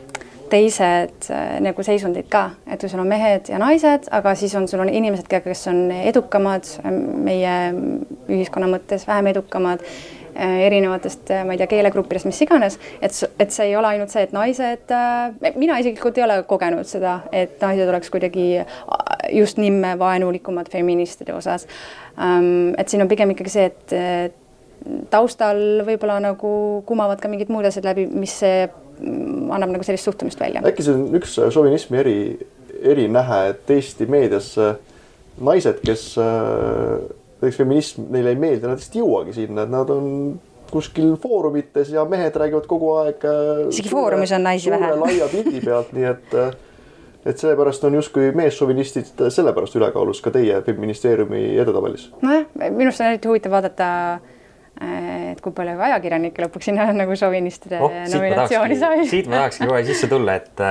teised 0.50 1.30
äh, 1.32 1.56
nagu 1.64 1.86
seisundid 1.86 2.28
ka, 2.30 2.50
et 2.68 2.82
kui 2.82 2.90
sul 2.90 3.02
on 3.02 3.08
mehed 3.10 3.50
ja 3.50 3.60
naised, 3.62 4.10
aga 4.14 4.34
siis 4.38 4.54
on 4.58 4.68
sul 4.70 4.84
on 4.84 4.92
inimesed, 4.92 5.30
kes 5.30 5.66
on 5.72 5.88
edukamad 5.96 6.68
ähm, 6.84 7.00
meie 7.26 7.56
ühiskonna 8.28 8.68
mõttes, 8.70 9.06
vähem 9.08 9.32
edukamad 9.32 9.82
äh, 9.82 10.60
erinevatest, 10.68 11.32
ma 11.48 11.56
ei 11.56 11.62
tea, 11.62 11.70
keelegruppidest, 11.72 12.28
mis 12.28 12.44
iganes, 12.46 12.78
et, 13.00 13.18
et 13.42 13.54
see 13.54 13.70
ei 13.70 13.76
ole 13.80 13.94
ainult 13.94 14.12
see, 14.12 14.26
et 14.28 14.36
naised, 14.36 14.96
mina 15.58 15.80
isiklikult 15.82 16.20
ei 16.20 16.28
ole 16.28 16.40
kogenud 16.48 16.86
seda, 16.88 17.20
et 17.32 17.56
naised 17.64 17.88
oleks 17.90 18.12
kuidagi 18.12 18.50
just 19.34 19.58
nimme 19.58 19.96
vaenulikumad 19.98 20.68
feministide 20.70 21.34
osas. 21.34 21.66
et 22.78 22.88
siin 22.88 23.02
on 23.02 23.08
pigem 23.08 23.32
ikkagi 23.32 23.52
see, 23.52 23.70
et 23.72 24.42
taustal 25.10 25.62
võib-olla 25.86 26.18
nagu 26.22 26.50
kumavad 26.88 27.20
ka 27.22 27.30
mingid 27.32 27.52
muud 27.52 27.68
asjad 27.68 27.88
läbi, 27.88 28.06
mis 28.10 28.38
mm, 28.42 29.52
annab 29.56 29.76
nagu 29.76 29.86
sellist 29.86 30.08
suhtumist 30.08 30.40
välja. 30.40 30.64
äkki 30.66 30.86
see 30.86 30.96
on 30.96 31.06
üks 31.18 31.38
šovinismi 31.54 32.02
eri, 32.02 32.18
erinähe, 32.82 33.40
et 33.52 33.70
Eesti 33.76 34.08
meedias 34.10 34.52
äh, 34.62 34.74
naised, 35.40 35.80
kes 35.84 36.12
äh, 36.22 37.06
näiteks 37.40 37.56
feminism 37.56 38.10
neile 38.10 38.32
ei 38.32 38.40
meeldi, 38.40 38.66
nad 38.66 38.78
lihtsalt 38.78 38.96
ei 38.96 39.02
jõuagi 39.02 39.34
sinna, 39.36 39.64
et 39.66 39.72
nad 39.72 39.90
on 39.92 40.06
kuskil 40.70 41.16
foorumites 41.22 41.90
ja 41.94 42.04
mehed 42.08 42.36
räägivad 42.36 42.66
kogu 42.66 42.92
aeg. 43.00 43.26
Isegi 43.70 43.90
foorumis 43.92 44.32
on 44.32 44.42
naisi 44.42 44.70
vähe. 44.70 44.94
laia 44.98 45.28
pildi 45.30 45.60
pealt, 45.64 45.92
nii 45.96 46.08
et, 46.10 46.36
et 47.26 47.42
seepärast 47.42 47.84
on 47.86 47.98
justkui 48.00 48.32
meesšovinistid 48.36 49.12
sellepärast 49.28 49.76
ülekaalus 49.78 50.22
ka 50.24 50.32
teie 50.34 50.62
feministeeriumi 50.66 51.44
edetabelis. 51.62 52.08
nojah, 52.22 52.48
minu 52.70 52.88
arust 52.88 53.04
on 53.04 53.12
eriti 53.12 53.30
huvitav 53.30 53.54
vaadata, 53.58 53.90
et 54.80 55.40
kui 55.40 55.54
palju 55.56 55.80
ajakirjanikke 55.88 56.42
lõpuks 56.44 56.70
sinna 56.70 56.88
nagu 56.92 57.16
šovinistide 57.16 57.78
oh, 57.80 57.92
nominatsiooni 58.12 58.76
sai 58.80 59.06
siit 59.08 59.30
ma 59.30 59.42
tahakski 59.44 59.68
kohe 59.70 59.84
sisse 59.88 60.10
tulla, 60.10 60.36
et 60.36 60.64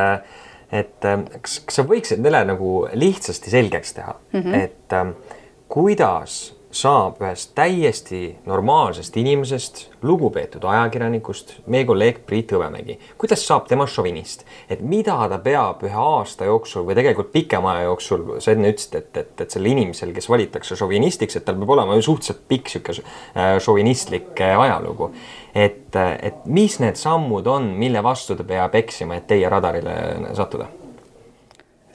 et 0.73 1.05
äh, 1.05 1.23
kas, 1.41 1.59
kas 1.65 1.79
sa 1.79 1.85
võiksid 1.87 2.21
neile 2.23 2.43
nagu 2.49 2.75
lihtsasti 2.93 3.53
selgeks 3.53 3.95
teha 3.97 4.15
mm, 4.15 4.41
-hmm. 4.41 4.55
et 4.63 4.93
äh, 4.93 5.35
kuidas 5.67 6.54
saab 6.75 7.21
ühest 7.23 7.53
täiesti 7.55 8.35
normaalsest 8.45 9.15
inimesest, 9.17 9.81
lugupeetud 10.03 10.63
ajakirjanikust, 10.67 11.53
meie 11.71 11.85
kolleeg 11.87 12.19
Priit 12.27 12.51
Hõbemägi. 12.51 12.97
kuidas 13.17 13.45
saab 13.47 13.69
temast 13.69 13.95
šovinist, 13.95 14.45
et 14.69 14.81
mida 14.81 15.15
ta 15.31 15.39
peab 15.39 15.83
ühe 15.87 15.95
aasta 15.95 16.49
jooksul 16.49 16.85
või 16.87 16.97
tegelikult 16.99 17.31
pikema 17.31 17.77
aja 17.77 17.87
jooksul, 17.89 18.25
sa 18.43 18.51
enne 18.51 18.73
ütlesid, 18.73 18.99
et, 18.99 19.17
et, 19.23 19.41
et 19.41 19.57
sel 19.57 19.71
inimesel, 19.71 20.13
kes 20.15 20.29
valitakse 20.29 20.75
šovinistiks, 20.75 21.39
et 21.39 21.47
tal 21.47 21.59
peab 21.61 21.75
olema 21.77 21.95
ju 21.95 22.07
suhteliselt 22.09 22.43
pikk 22.51 22.73
sihuke 22.73 22.97
äh, 22.99 23.55
šovinistlik 23.63 24.33
äh, 24.43 24.59
ajalugu. 24.67 25.11
et, 25.55 25.95
et 25.95 26.45
mis 26.45 26.79
need 26.83 26.99
sammud 26.99 27.47
on, 27.47 27.71
mille 27.79 28.03
vastu 28.03 28.35
ta 28.35 28.43
peab 28.43 28.75
eksima, 28.75 29.15
et 29.15 29.27
teie 29.31 29.49
radarile 29.49 29.95
sattuda? 30.35 30.67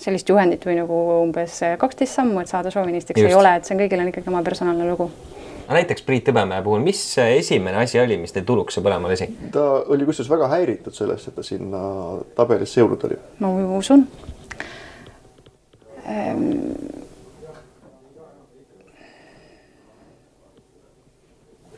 Sellist 0.01 0.29
juhendit 0.29 0.65
või 0.67 0.79
nagu 0.81 1.01
umbes 1.21 1.61
kaksteist 1.81 2.21
sammu, 2.21 2.41
et 2.41 2.51
saada 2.51 2.73
šovinistiks 2.73 3.21
ei 3.23 3.37
ole, 3.37 3.57
et 3.59 3.69
see 3.69 3.77
on 3.77 3.85
kõigil 3.85 4.03
on 4.03 4.13
ikkagi 4.13 4.33
oma 4.33 4.43
personaalne 4.47 4.89
lugu 4.89 5.11
näiteks 5.71 6.03
Priit 6.07 6.29
Hõbemäe 6.31 6.63
puhul, 6.67 6.83
mis 6.85 7.01
esimene 7.23 7.83
asi 7.85 8.01
oli, 8.03 8.19
mis 8.21 8.35
teil 8.35 8.47
tuluks 8.49 8.81
põlema 8.83 9.11
lasi? 9.11 9.29
ta 9.55 9.67
oli 9.93 10.07
kusjuures 10.09 10.31
väga 10.33 10.49
häiritud 10.55 10.97
sellest, 10.97 11.31
et 11.31 11.39
ta 11.39 11.45
sinna 11.47 11.83
tabelisse 12.39 12.81
jõudnud 12.83 13.07
oli. 13.09 13.19
ma 13.43 13.53
usun 13.79 14.07
ehm.... 16.07 16.49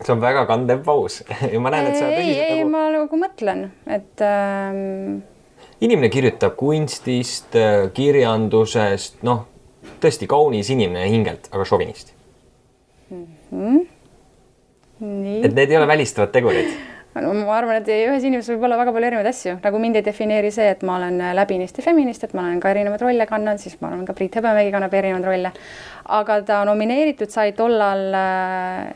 see 0.03 0.15
on 0.15 0.25
väga 0.25 0.47
kandev 0.49 0.81
paus 0.87 1.21
ja 1.53 1.61
ma 1.63 1.75
näen, 1.75 1.93
et 1.93 2.01
sa 2.01 2.09
ei, 2.09 2.33
ei 2.33 2.63
nagu..., 2.63 2.73
ma 2.73 2.87
nagu 2.97 3.21
mõtlen, 3.27 3.69
et 3.99 4.25
ähm 4.25 5.21
inimene 5.83 6.11
kirjutab 6.13 6.55
kunstist, 6.59 7.57
äh, 7.59 7.89
kirjandusest, 7.95 9.21
noh, 9.27 9.47
tõesti 10.03 10.29
kaunis 10.31 10.71
inimene 10.75 11.09
hingelt, 11.11 11.51
aga 11.53 11.67
šovinist 11.67 12.15
mm. 13.11 13.27
-hmm. 13.51 13.83
Nii. 15.03 15.41
et 15.43 15.55
need 15.55 15.71
ei 15.71 15.77
ole 15.77 15.87
välistavad 15.91 16.31
tegurid 16.31 16.71
no 17.21 17.33
ma 17.35 17.57
arvan, 17.59 17.81
et 17.83 17.89
ühes 17.93 18.25
inimeses 18.25 18.55
võib 18.55 18.67
olla 18.69 18.79
väga 18.81 18.93
palju 18.95 19.09
erinevaid 19.09 19.29
asju, 19.29 19.57
nagu 19.65 19.81
mind 19.83 19.99
ei 19.99 20.05
defineeri 20.07 20.51
see, 20.55 20.69
et 20.73 20.83
ma 20.87 20.97
olen 20.97 21.19
läbinisti 21.37 21.85
feminist, 21.85 22.25
et 22.25 22.33
ma 22.35 22.47
olen 22.47 22.61
ka 22.63 22.71
erinevaid 22.73 23.05
rolle 23.05 23.27
kandnud, 23.29 23.61
siis 23.61 23.77
ma 23.83 23.91
arvan, 23.91 24.07
ka 24.09 24.17
Priit 24.17 24.39
Hõbemägi 24.39 24.73
kannab 24.73 24.95
erinevaid 24.95 25.29
rolle. 25.29 25.53
aga 26.19 26.41
ta 26.49 26.65
nomineeritud 26.65 27.31
sai 27.31 27.53
tollal 27.59 28.15
äh, 28.15 28.95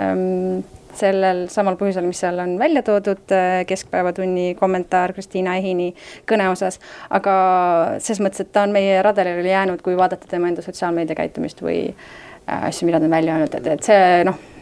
ähm, 0.00 0.60
sellel 0.98 1.44
samal 1.52 1.78
põhjusel, 1.80 2.06
mis 2.08 2.22
seal 2.24 2.38
on 2.42 2.56
välja 2.60 2.84
toodud, 2.86 3.24
äh, 3.34 3.62
Keskpäevatunni 3.68 4.54
kommentaar 4.58 5.14
Kristiina 5.16 5.56
Ehini 5.60 5.92
kõne 6.30 6.48
osas, 6.52 6.80
aga 7.10 7.36
ses 8.04 8.22
mõttes, 8.24 8.44
et 8.44 8.52
ta 8.54 8.64
on 8.68 8.74
meie 8.74 9.02
radarile 9.04 9.48
jäänud, 9.52 9.84
kui 9.84 9.96
vaadata 9.98 10.30
tema 10.30 10.50
enda 10.50 10.64
sotsiaalmeedia 10.64 11.18
käitumist 11.18 11.62
või 11.64 11.86
äh, 11.90 12.66
asju, 12.70 12.88
mida 12.88 13.00
ta 13.00 13.08
on 13.10 13.16
välja 13.18 13.38
öelnud, 13.38 13.60
et, 13.60 13.72
et 13.78 13.92
see 13.92 14.26
noh 14.28 14.53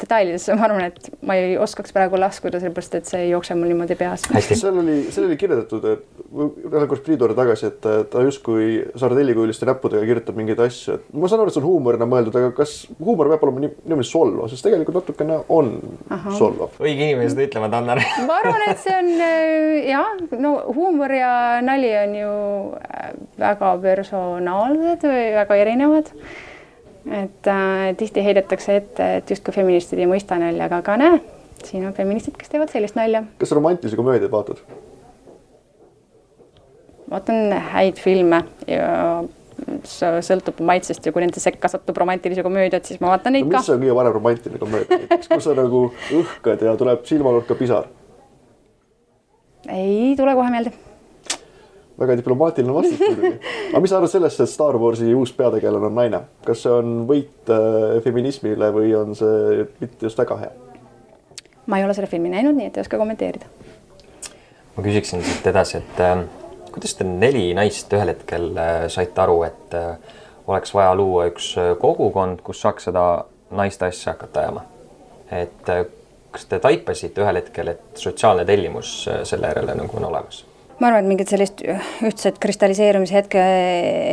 detailidesse 0.00 0.54
ma 0.58 0.66
arvan, 0.66 0.86
et 0.90 1.10
ma 1.26 1.36
ei 1.38 1.56
oskaks 1.60 1.94
praegu 1.94 2.18
laskuda, 2.20 2.60
sellepärast 2.62 2.96
et 2.98 3.10
see 3.10 3.24
ei 3.26 3.30
jookse 3.32 3.56
mul 3.58 3.70
niimoodi 3.72 3.96
peas. 3.98 4.26
seal 4.48 4.78
oli, 4.82 4.96
seal 5.12 5.28
oli 5.28 5.38
kirjeldatud, 5.40 5.86
et 5.94 6.24
korraks 6.70 7.04
Priidu 7.04 7.24
juurde 7.24 7.36
tagasi, 7.38 7.70
et 7.70 7.88
ta 8.12 8.24
justkui 8.24 8.70
sardellikuuliste 9.00 9.68
näppudega 9.68 10.06
kirjutab 10.08 10.38
mingeid 10.38 10.60
asju, 10.66 10.98
et 10.98 11.14
ma 11.14 11.30
saan 11.30 11.44
aru, 11.44 11.52
et 11.52 11.56
see 11.56 11.62
on 11.62 11.68
huumorina 11.68 12.08
mõeldud, 12.10 12.36
aga 12.40 12.52
kas 12.56 12.74
huumor 12.98 13.30
peab 13.32 13.46
olema 13.46 13.64
nii, 13.64 13.72
niimoodi 13.84 14.10
solvav, 14.10 14.50
sest 14.52 14.66
tegelikult 14.66 15.00
natukene 15.00 15.40
on 15.48 15.72
solvav. 16.38 16.76
õige 16.82 17.08
inimene 17.08 17.30
seda 17.32 17.46
ütlema, 17.46 17.70
Tannar 17.72 18.02
ma 18.28 18.38
arvan, 18.42 18.66
et 18.70 18.82
see 18.82 18.94
on 18.96 19.10
äh, 19.26 19.90
jah, 19.90 20.22
no 20.42 20.54
huumor 20.74 21.14
ja 21.14 21.32
nali 21.64 21.90
on 22.04 22.14
ju 22.20 22.36
äh, 22.78 23.10
väga 23.40 23.74
personaalsed 23.82 25.10
või 25.10 25.26
väga 25.38 25.60
erinevad 25.64 26.14
et 27.06 27.48
äh, 27.48 27.96
tihti 27.96 28.24
heidetakse 28.24 28.76
ette, 28.76 29.08
et 29.20 29.30
justkui 29.30 29.54
feministid 29.54 30.00
ei 30.00 30.08
mõista 30.10 30.38
nalja, 30.40 30.68
aga, 30.68 30.80
aga 30.84 30.96
näe, 31.00 31.18
siin 31.64 31.86
on 31.88 31.96
feministid, 31.96 32.36
kes 32.38 32.52
teevad 32.52 32.72
sellist 32.72 32.98
nalja. 32.98 33.24
kas 33.40 33.52
romantilisi 33.56 33.98
komöödiaid 33.98 34.32
vaatad? 34.32 34.62
vaatan 37.10 37.54
häid 37.72 37.98
filme 37.98 38.44
ja 38.70 39.22
sõltub 40.24 40.60
maitsest 40.64 41.04
ja 41.06 41.12
kui 41.12 41.24
nende 41.24 41.40
sekka 41.42 41.68
satub 41.68 41.96
romantilisi 41.98 42.44
komöödiat, 42.44 42.86
siis 42.86 43.00
ma 43.02 43.14
vaatan 43.14 43.34
neid 43.36 43.48
no, 43.48 43.54
ka. 43.54 43.62
mis 43.62 43.72
on 43.72 43.82
kõige 43.82 43.96
parem 43.98 44.14
romantiline 44.16 44.60
komöödia 44.60 45.00
näiteks, 45.00 45.32
kus 45.32 45.48
sa 45.48 45.56
nagu 45.58 45.82
õhkad 46.20 46.62
ja 46.68 46.76
tuleb 46.80 47.02
silmanurka 47.08 47.56
pisar? 47.58 47.90
ei 49.68 50.14
tule 50.16 50.36
kohe 50.38 50.52
meelde 50.52 50.72
väga 52.00 52.16
diplomaatiline 52.20 52.74
vastus 52.74 53.00
muidugi. 53.00 53.32
aga 53.70 53.82
mis 53.84 53.92
sa 53.92 54.00
arvad 54.00 54.12
sellest, 54.12 54.42
et 54.42 54.52
Star 54.52 54.78
Warsi 54.80 55.12
uus 55.14 55.32
peategelane 55.36 55.90
on 55.90 55.96
naine, 55.98 56.22
kas 56.46 56.64
see 56.64 56.74
on 56.74 57.04
võit 57.08 57.52
äh, 57.52 58.00
feminismile 58.04 58.70
või 58.74 58.94
on 58.98 59.14
see 59.18 59.66
mitte 59.82 60.08
just 60.08 60.20
väga 60.20 60.40
hea? 60.44 60.52
ma 61.70 61.78
ei 61.78 61.84
ole 61.86 61.94
seda 61.94 62.08
filmi 62.10 62.32
näinud, 62.32 62.56
nii 62.56 62.70
et 62.70 62.78
ei 62.78 62.84
oska 62.84 62.98
kommenteerida. 62.98 63.46
ma 64.76 64.86
küsiksin 64.86 65.22
siit 65.26 65.46
edasi, 65.52 65.82
et 65.82 66.02
äh, 66.04 66.24
kuidas 66.72 66.96
te 66.98 67.06
neli 67.06 67.50
naist 67.54 67.92
ühel 67.94 68.14
hetkel 68.14 68.50
äh, 68.56 68.88
saite 68.92 69.22
aru, 69.26 69.42
et 69.46 69.78
äh, 69.78 70.18
oleks 70.50 70.74
vaja 70.74 70.94
luua 70.94 71.28
üks 71.30 71.52
äh, 71.60 71.72
kogukond, 71.78 72.42
kus 72.46 72.62
saaks 72.64 72.88
seda 72.90 73.06
naiste 73.54 73.86
asja 73.90 74.14
hakata 74.14 74.46
ajama? 74.46 74.66
et 75.30 75.68
äh, 75.68 75.84
kas 76.30 76.46
te 76.50 76.58
taipasite 76.62 77.22
ühel 77.22 77.40
hetkel, 77.40 77.74
et 77.74 77.98
sotsiaalne 77.98 78.44
tellimus 78.48 78.94
äh, 79.10 79.22
selle 79.28 79.50
järele 79.52 79.76
nagu 79.78 80.00
on 80.00 80.08
olemas? 80.10 80.44
Ma 80.80 80.88
arvan, 80.88 81.04
et 81.04 81.10
mingit 81.10 81.30
sellist 81.30 81.62
ühtset 82.06 82.40
kristalliseerumise 82.40 83.18
hetke 83.18 83.40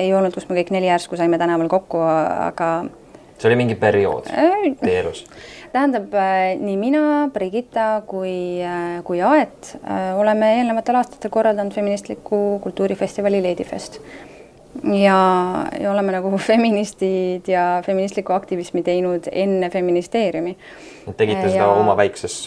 ei 0.03 0.11
olnud, 0.15 0.35
kus 0.35 0.47
me 0.49 0.59
kõik 0.59 0.73
neli 0.75 0.89
järsku 0.89 1.19
saime 1.19 1.39
tänaval 1.39 1.71
kokku, 1.71 2.01
aga. 2.03 2.71
see 3.37 3.49
oli 3.49 3.59
mingi 3.63 3.77
periood 3.79 4.27
äh, 4.33 4.73
teie 4.81 5.01
elus? 5.05 5.23
tähendab, 5.71 6.11
äh, 6.17 6.55
nii 6.59 6.77
mina, 6.79 7.03
Brigitta 7.33 7.89
kui, 8.07 8.59
äh, 8.63 8.99
kui 9.07 9.21
Aet 9.23 9.75
oleme 10.19 10.57
eelnevatel 10.59 10.99
aastatel 10.99 11.31
korraldanud 11.31 11.75
feministliku 11.75 12.59
kultuurifestivali 12.63 13.41
Ladyfest. 13.43 14.01
ja, 14.83 15.19
ja 15.79 15.91
oleme 15.91 16.19
nagu 16.19 16.35
feministid 16.51 17.47
ja 17.47 17.81
feministlikku 17.85 18.35
aktivismi 18.35 18.83
teinud 18.83 19.31
enne 19.31 19.71
feministeeriumi. 19.71 20.57
tegite 21.15 21.47
seda 21.47 21.63
ja... 21.63 21.75
oma 21.79 21.95
väikses 21.97 22.41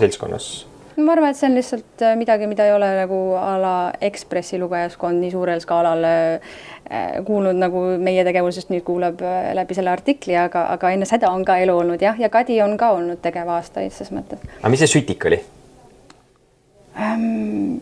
seltskonnas? 0.00 0.54
Ma 0.96 1.14
arvan, 1.14 1.32
et 1.32 1.38
see 1.38 1.48
on 1.48 1.56
lihtsalt 1.58 2.04
äh, 2.06 2.14
midagi, 2.18 2.46
mida 2.50 2.66
ei 2.68 2.74
ole 2.74 2.88
nagu 3.00 3.18
a 3.38 3.54
la 3.60 3.74
Ekspressi 4.04 4.58
lugejaskond 4.62 5.20
nii 5.22 5.32
suurel 5.32 5.62
skaalal 5.62 6.04
äh, 6.06 6.58
kuulnud 7.26 7.58
nagu 7.58 7.84
meie 8.02 8.24
tegevusest 8.26 8.70
nüüd 8.72 8.84
kuuleb 8.86 9.22
äh, 9.24 9.52
läbi 9.58 9.76
selle 9.76 9.92
artikli, 9.94 10.36
aga, 10.38 10.66
aga 10.74 10.92
enne 10.94 11.08
seda 11.08 11.32
on 11.34 11.44
ka 11.46 11.58
elu 11.62 11.76
olnud 11.84 12.02
jah, 12.02 12.18
ja 12.20 12.30
Kadi 12.32 12.60
on 12.64 12.76
ka 12.80 12.92
olnud 12.98 13.22
tegev 13.24 13.50
aastaid 13.56 13.94
ses 13.94 14.12
mõttes. 14.14 14.42
aga 14.60 14.72
mis 14.72 14.84
see 14.84 14.94
sütik 14.98 15.26
oli 15.30 15.40
ähm,? 17.00 17.80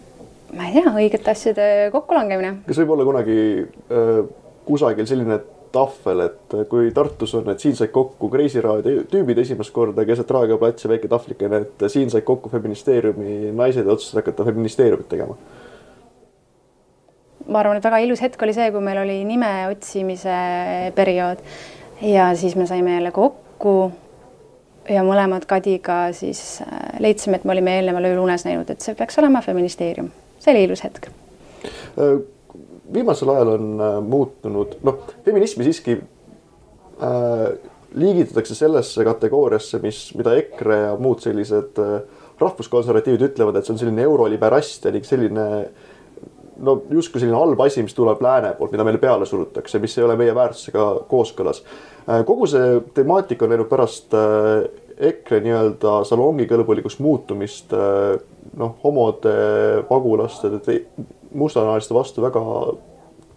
ma 0.53 0.69
ei 0.69 0.77
tea, 0.77 0.93
õigete 0.93 1.33
asjade 1.33 1.67
kokkulangemine. 1.93 2.59
kas 2.69 2.81
võib 2.83 2.97
olla 2.97 3.09
kunagi 3.09 3.39
äh, 3.65 4.23
kusagil 4.69 5.09
selline 5.09 5.41
tahvel, 5.73 6.27
et 6.27 6.55
kui 6.71 6.91
Tartus 6.95 7.35
on, 7.39 7.49
et 7.53 7.61
siin 7.63 7.77
said 7.77 7.93
kokku 7.95 8.29
Kreisi 8.33 8.61
raadio 8.65 9.05
tüübid 9.11 9.41
esimest 9.43 9.73
korda 9.75 10.05
keset 10.09 10.31
Raekoja 10.31 10.61
platsi 10.61 10.91
väike 10.91 11.11
tahvlikene, 11.11 11.63
et 11.65 11.85
siin 11.93 12.11
said 12.13 12.27
kokku 12.29 12.53
feministeeriumi 12.53 13.53
naised 13.57 13.87
ja 13.87 13.93
otsustasid 13.93 14.23
hakata 14.23 14.47
feministeeriumit 14.51 15.09
tegema. 15.09 15.37
ma 17.47 17.59
arvan, 17.59 17.77
et 17.77 17.85
väga 17.85 17.99
ilus 18.05 18.23
hetk 18.23 18.43
oli 18.43 18.55
see, 18.55 18.71
kui 18.71 18.81
meil 18.85 19.03
oli 19.03 19.19
nime 19.27 19.51
otsimise 19.71 20.37
periood 20.95 21.43
ja 22.03 22.35
siis 22.39 22.57
me 22.57 22.67
saime 22.67 22.95
jälle 22.95 23.11
kokku 23.11 23.93
ja 24.91 25.03
mõlemad 25.07 25.47
Kadiga 25.51 26.05
siis 26.17 26.61
äh, 26.63 26.85
leidsime, 27.03 27.39
et 27.39 27.45
me 27.45 27.55
olime 27.57 27.77
eelneval 27.79 28.11
ööl 28.11 28.23
unes 28.23 28.47
näinud, 28.47 28.71
et 28.71 28.85
see 28.85 28.95
peaks 28.99 29.19
olema 29.23 29.43
feministeerium. 29.43 30.11
see 30.43 30.55
oli 30.55 30.65
ilus 30.69 30.85
hetk 30.85 31.09
äh, 31.09 32.23
viimasel 32.95 33.31
ajal 33.33 33.55
on 33.57 33.69
äh, 33.81 33.99
muutunud, 34.05 34.79
noh, 34.87 35.05
feminismi 35.25 35.67
siiski 35.69 35.97
äh, 35.99 37.47
liigitatakse 37.95 38.57
sellesse 38.57 39.05
kategooriasse, 39.05 39.81
mis, 39.83 40.05
mida 40.19 40.35
EKRE 40.41 40.79
ja 40.87 40.93
muud 41.01 41.23
sellised 41.25 41.81
äh, 41.83 41.97
rahvuskonservatiivid 42.41 43.29
ütlevad, 43.31 43.59
et 43.59 43.69
see 43.69 43.75
on 43.75 43.81
selline 43.83 44.05
euroliberast 44.07 44.89
ja 44.89 44.95
ning 44.95 45.07
selline 45.07 45.47
no 46.63 46.77
justkui 46.93 47.21
selline 47.21 47.39
halb 47.39 47.61
asi, 47.65 47.83
mis 47.85 47.95
tuleb 47.97 48.21
lääne 48.23 48.53
poolt, 48.59 48.75
mida 48.75 48.87
meile 48.87 49.01
peale 49.03 49.27
surutakse, 49.29 49.81
mis 49.83 49.97
ei 49.99 50.07
ole 50.07 50.17
meie 50.21 50.35
väärtusega 50.37 50.89
kooskõlas. 51.11 51.63
Äh, 52.07 52.23
kogu 52.29 52.49
see 52.51 52.77
temaatika 52.97 53.47
on 53.47 53.55
läinud 53.55 53.71
pärast 53.71 54.15
EKRE 55.03 55.41
nii-öelda 55.43 56.03
salongikõlbulikuks 56.07 56.99
muutumist 57.03 57.73
noh, 57.73 58.75
homode, 58.85 59.33
pagulaste, 59.89 60.51
mustanahaliste 61.35 61.95
vastu 61.95 62.23
väga 62.23 62.43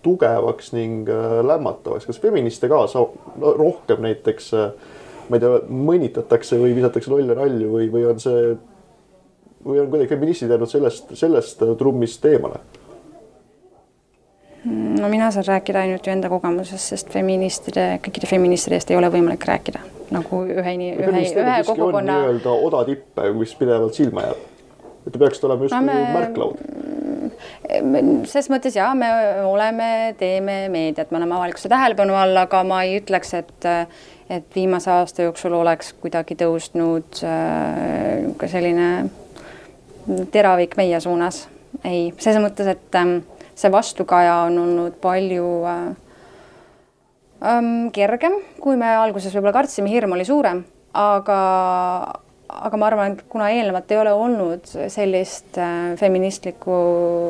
tugevaks 0.05 0.71
ning 0.73 1.09
äh, 1.09 1.39
lämmatavaks. 1.45 2.05
kas 2.05 2.21
feministe 2.21 2.69
ka 2.69 2.85
saab 2.91 3.15
no, 3.41 3.53
rohkem 3.57 4.03
näiteks, 4.05 4.53
äh, 4.53 4.95
ma 5.29 5.37
ei 5.37 5.43
tea, 5.43 5.59
mõnitatakse 5.89 6.59
või 6.61 6.75
visatakse 6.77 7.11
lolle 7.11 7.37
nalju 7.37 7.73
või, 7.73 7.89
või 7.93 8.07
on 8.11 8.21
see 8.21 8.55
või 9.65 9.81
on 9.81 9.89
kuidagi 9.89 10.11
feministid 10.13 10.51
jäänud 10.53 10.69
sellest, 10.69 11.15
sellest 11.17 11.63
trummist 11.79 12.25
eemale 12.29 12.61
no 14.99 15.09
mina 15.09 15.31
saan 15.31 15.45
rääkida 15.47 15.81
ainult 15.85 16.07
ju 16.07 16.13
enda 16.13 16.29
kogemusest, 16.29 16.93
sest 16.93 17.09
feministide, 17.13 17.87
kõikide 18.05 18.29
feministide 18.29 18.79
eest 18.79 18.93
ei 18.93 18.97
ole 18.97 19.09
võimalik 19.13 19.45
rääkida 19.49 19.81
nagu 20.13 20.41
ühe, 20.45 20.73
ühe, 20.77 21.23
ühe 21.25 21.61
kogukonna. 21.65 22.19
nii-öelda 22.21 22.53
oda 22.67 22.83
tipp, 22.85 23.21
mis 23.37 23.55
pidevalt 23.57 23.97
silma 23.97 24.27
jääb. 24.27 24.45
et 25.07 25.13
te 25.13 25.21
peaksite 25.21 25.49
olema 25.49 25.65
justkui 25.65 25.81
no, 25.81 25.93
me... 25.93 26.13
märklaud 26.19 27.24
ses 28.29 28.49
mõttes 28.51 28.75
jaa, 28.77 28.91
me 28.97 29.09
oleme, 29.45 30.15
teeme 30.19 30.65
meediat, 30.73 31.11
me 31.11 31.21
oleme 31.21 31.37
avalikkuse 31.37 31.71
tähelepanu 31.71 32.17
all, 32.17 32.37
aga 32.45 32.63
ma 32.67 32.83
ei 32.85 32.99
ütleks, 33.01 33.33
et 33.39 33.69
et 34.29 34.55
viimase 34.55 34.89
aasta 34.91 35.27
jooksul 35.27 35.53
oleks 35.53 35.93
kuidagi 36.01 36.37
tõusnud 36.39 37.19
äh, 37.25 38.25
ka 38.39 38.49
selline 38.49 39.09
teravik 40.33 40.73
meie 40.77 40.99
suunas. 41.01 41.47
ei, 41.83 42.13
selles 42.17 42.41
mõttes, 42.41 42.69
et 42.71 42.97
äh, 42.97 43.11
see 43.55 43.71
vastukaja 43.71 44.45
on 44.47 44.57
olnud 44.63 44.97
palju 45.01 45.49
äh, 45.69 45.83
ähm, 47.53 47.89
kergem, 47.93 48.39
kui 48.61 48.77
me 48.79 48.95
alguses 48.95 49.33
võib-olla 49.35 49.59
kartsime, 49.59 49.91
hirm 49.93 50.17
oli 50.17 50.25
suurem, 50.25 50.63
aga, 50.97 51.39
aga 52.55 52.77
ma 52.79 52.87
arvan, 52.89 53.15
et 53.15 53.25
kuna 53.31 53.49
eelnevalt 53.53 53.91
ei 53.91 53.99
ole 53.99 54.13
olnud 54.15 54.69
sellist 54.91 55.57
äh, 55.61 55.95
feministlikku 55.99 56.75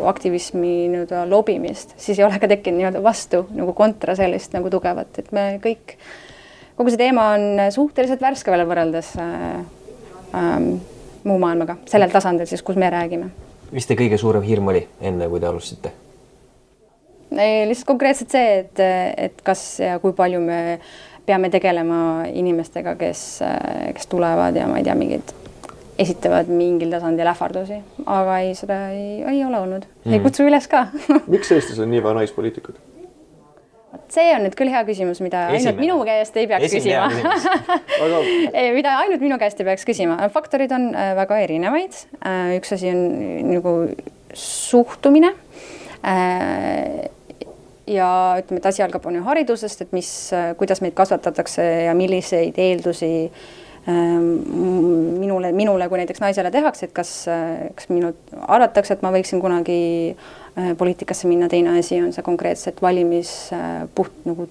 aktivismi 0.09 0.75
nii-öelda 0.93 1.25
lobimist, 1.29 1.95
siis 2.01 2.19
ei 2.19 2.27
ole 2.27 2.39
ka 2.41 2.49
tekkinud 2.51 2.81
nii-öelda 2.81 3.01
vastu 3.05 3.45
nagu 3.55 3.73
kontra 3.77 4.15
sellist 4.17 4.55
nagu 4.55 4.71
tugevat, 4.73 5.19
et 5.21 5.31
me 5.35 5.47
kõik, 5.63 5.97
kogu 6.77 6.93
see 6.93 7.01
teema 7.01 7.31
on 7.35 7.65
suhteliselt 7.73 8.23
värske 8.23 8.53
veel 8.53 8.65
võrreldes 8.69 9.11
äh, 9.21 9.59
äh, 10.38 10.55
muu 11.25 11.41
maailmaga, 11.41 11.79
sellel 11.89 12.13
tasandil 12.13 12.49
siis, 12.49 12.63
kus 12.65 12.79
me 12.79 12.89
räägime. 12.93 13.31
mis 13.71 13.88
teie 13.89 13.99
kõige 13.99 14.21
suurem 14.21 14.45
hirm 14.45 14.73
oli 14.73 14.85
enne, 15.01 15.29
kui 15.31 15.41
te 15.41 15.51
alustasite? 15.51 15.95
lihtsalt 17.35 17.88
konkreetselt 17.89 18.31
see, 18.31 18.59
et, 18.61 18.79
et 19.17 19.41
kas 19.43 19.63
ja 19.81 19.97
kui 19.99 20.13
palju 20.15 20.39
me 20.39 20.59
peame 21.25 21.49
tegelema 21.53 22.25
inimestega, 22.31 22.95
kes, 22.99 23.25
kes 23.95 24.07
tulevad 24.11 24.55
ja 24.55 24.67
ma 24.69 24.79
ei 24.81 24.88
tea, 24.88 24.95
mingid 24.97 25.35
esitavad 25.99 26.49
mingil 26.51 26.91
tasandil 26.91 27.29
ähvardusi, 27.31 27.79
aga 28.05 28.39
ei, 28.43 28.51
seda 28.57 28.81
ei, 28.91 29.21
ei 29.23 29.45
ole 29.45 29.61
olnud 29.61 29.85
mm., 29.88 30.11
ei 30.11 30.19
kutsu 30.23 30.43
üles 30.47 30.67
ka 30.71 30.88
miks 31.33 31.53
Eestis 31.55 31.79
on 31.79 31.91
nii 31.93 32.03
vähe 32.03 32.19
naispoliitikuid? 32.19 32.81
see 34.11 34.33
on 34.35 34.43
nüüd 34.45 34.55
küll 34.59 34.71
hea 34.71 34.83
küsimus, 34.88 35.21
mida 35.23 35.47
Esimene. 35.49 35.61
ainult 35.61 35.81
minu 35.81 35.97
käest 36.07 36.38
ei 36.39 36.49
peaks 36.51 36.67
Esimene 36.67 37.07
küsima 37.15 37.45
aga... 38.05 38.21
mida 38.75 38.97
ainult 39.05 39.23
minu 39.23 39.39
käest 39.41 39.61
ei 39.61 39.69
peaks 39.69 39.88
küsima, 39.88 40.19
faktorid 40.33 40.73
on 40.75 40.89
äh, 40.93 41.13
väga 41.17 41.39
erinevaid. 41.45 41.97
Äh, 42.19 42.55
üks 42.59 42.75
asi 42.75 42.91
on 42.91 43.01
nagu 43.53 43.75
suhtumine 44.35 45.31
äh, 46.03 47.07
ja 47.87 48.09
ütleme, 48.39 48.61
et 48.61 48.65
asi 48.69 48.83
algab 48.85 49.05
on 49.05 49.19
ju 49.19 49.25
haridusest, 49.25 49.85
et 49.85 49.93
mis, 49.95 50.09
kuidas 50.59 50.81
meid 50.81 50.95
kasvatatakse 50.97 51.65
ja 51.85 51.93
milliseid 51.97 52.57
eeldusi 52.61 53.11
ähm, 53.89 54.29
minule, 55.21 55.51
minule 55.55 55.89
kui 55.89 56.01
näiteks 56.01 56.23
naisele 56.23 56.51
tehakse, 56.51 56.89
et 56.89 56.95
kas, 56.95 57.13
kas 57.75 57.89
minult 57.93 58.35
arvatakse, 58.41 58.97
et 58.97 59.05
ma 59.05 59.13
võiksin 59.15 59.43
kunagi 59.43 59.79
äh, 60.13 60.73
poliitikasse 60.77 61.29
minna, 61.31 61.49
teine 61.51 61.77
asi 61.79 62.01
on 62.01 62.13
see 62.15 62.25
konkreetselt 62.25 62.81
valimis 62.81 63.35
äh, 63.55 63.83
puht 63.95 64.25
nagu 64.25 64.49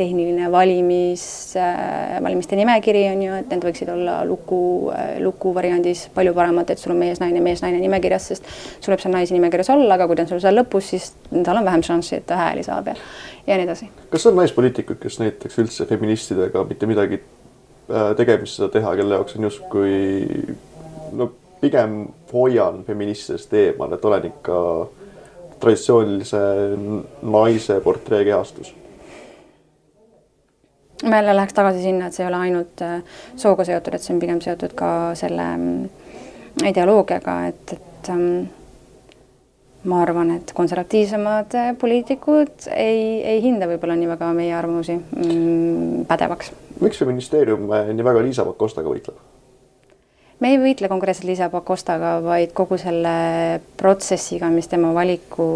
tehniline 0.00 0.48
valimis, 0.52 1.22
äh, 1.56 2.16
valimiste 2.22 2.56
nimekiri 2.58 3.04
on 3.10 3.24
ju, 3.24 3.38
et 3.40 3.50
need 3.52 3.64
võiksid 3.68 3.90
olla 3.92 4.20
luku, 4.28 4.60
äh, 4.94 5.18
luku 5.22 5.52
variandis 5.56 6.06
palju 6.14 6.32
paremad, 6.36 6.70
et 6.72 6.80
sul 6.80 6.94
on 6.94 7.00
mees-naine, 7.02 7.42
mees-naine 7.44 7.80
nimekirjas, 7.82 8.30
sest 8.32 8.48
sul 8.80 8.94
võib 8.94 9.02
seal 9.02 9.14
naisi 9.14 9.36
nimekirjas 9.36 9.72
olla, 9.74 9.98
aga 9.98 10.08
kui 10.08 10.18
ta 10.18 10.24
on 10.24 10.32
sul 10.32 10.42
seal 10.42 10.56
lõpus, 10.56 10.92
siis 10.94 11.10
tal 11.30 11.60
on 11.60 11.68
vähem 11.68 11.84
šanssi, 11.86 12.20
et 12.20 12.26
ta 12.30 12.38
hääli 12.40 12.64
saab 12.66 12.88
ja, 12.92 12.96
ja 13.46 13.60
nii 13.60 13.68
edasi. 13.68 13.90
kas 14.14 14.26
on 14.30 14.40
naispoliitikuid, 14.40 15.02
kes 15.02 15.20
näiteks 15.20 15.60
üldse 15.64 15.88
feministidega 15.90 16.64
mitte 16.70 16.88
midagi 16.90 17.20
äh, 17.20 18.10
tegemist 18.16 18.60
seda 18.60 18.72
teha, 18.78 18.96
kelle 19.00 19.20
jaoks 19.20 19.36
on 19.36 19.50
justkui 19.50 20.48
no 21.12 21.30
pigem 21.60 22.02
hoian 22.32 22.84
feministidest 22.88 23.52
eemal, 23.52 23.92
et 23.92 24.04
olen 24.04 24.28
ikka 24.32 24.58
traditsioonilise 25.60 26.44
naise 27.20 27.82
portree 27.84 28.24
kehastus 28.24 28.72
ma 31.04 31.16
jälle 31.16 31.36
läheks 31.36 31.54
tagasi 31.54 31.82
sinna, 31.82 32.06
et 32.06 32.16
see 32.16 32.24
ei 32.24 32.28
ole 32.28 32.40
ainult 32.46 32.82
äh, 32.84 33.02
sooga 33.36 33.64
seotud, 33.64 33.96
et 33.96 34.04
see 34.04 34.14
on 34.14 34.22
pigem 34.22 34.40
seotud 34.44 34.74
ka 34.78 34.90
selle 35.18 35.46
mm, 35.56 36.64
ideoloogiaga, 36.68 37.36
et, 37.48 37.76
et 37.76 38.10
ähm, 38.12 38.50
ma 39.84 40.02
arvan, 40.04 40.34
et 40.36 40.52
konservatiivsemad 40.56 41.56
äh, 41.56 41.72
poliitikud 41.80 42.68
ei, 42.74 43.02
ei 43.24 43.42
hinda 43.42 43.68
võib-olla 43.70 43.96
nii 43.96 44.10
väga 44.12 44.32
meie 44.36 44.54
arvamusi 44.56 44.98
mm, 44.98 46.06
pädevaks. 46.10 46.52
miks 46.80 47.00
see 47.00 47.08
ministeerium 47.08 47.68
äh, 47.72 47.92
nii 47.94 48.04
väga 48.12 48.24
Liisa 48.26 48.44
Pakostaga 48.48 48.92
võitleb? 48.92 49.16
Me 50.40 50.54
ei 50.54 50.58
võitle 50.60 50.88
konkreetselt 50.88 51.28
Liisa 51.28 51.50
Pakostaga, 51.52 52.18
vaid 52.24 52.54
kogu 52.56 52.78
selle 52.80 53.60
protsessiga, 53.80 54.48
mis 54.52 54.68
tema 54.72 54.94
valiku 54.96 55.48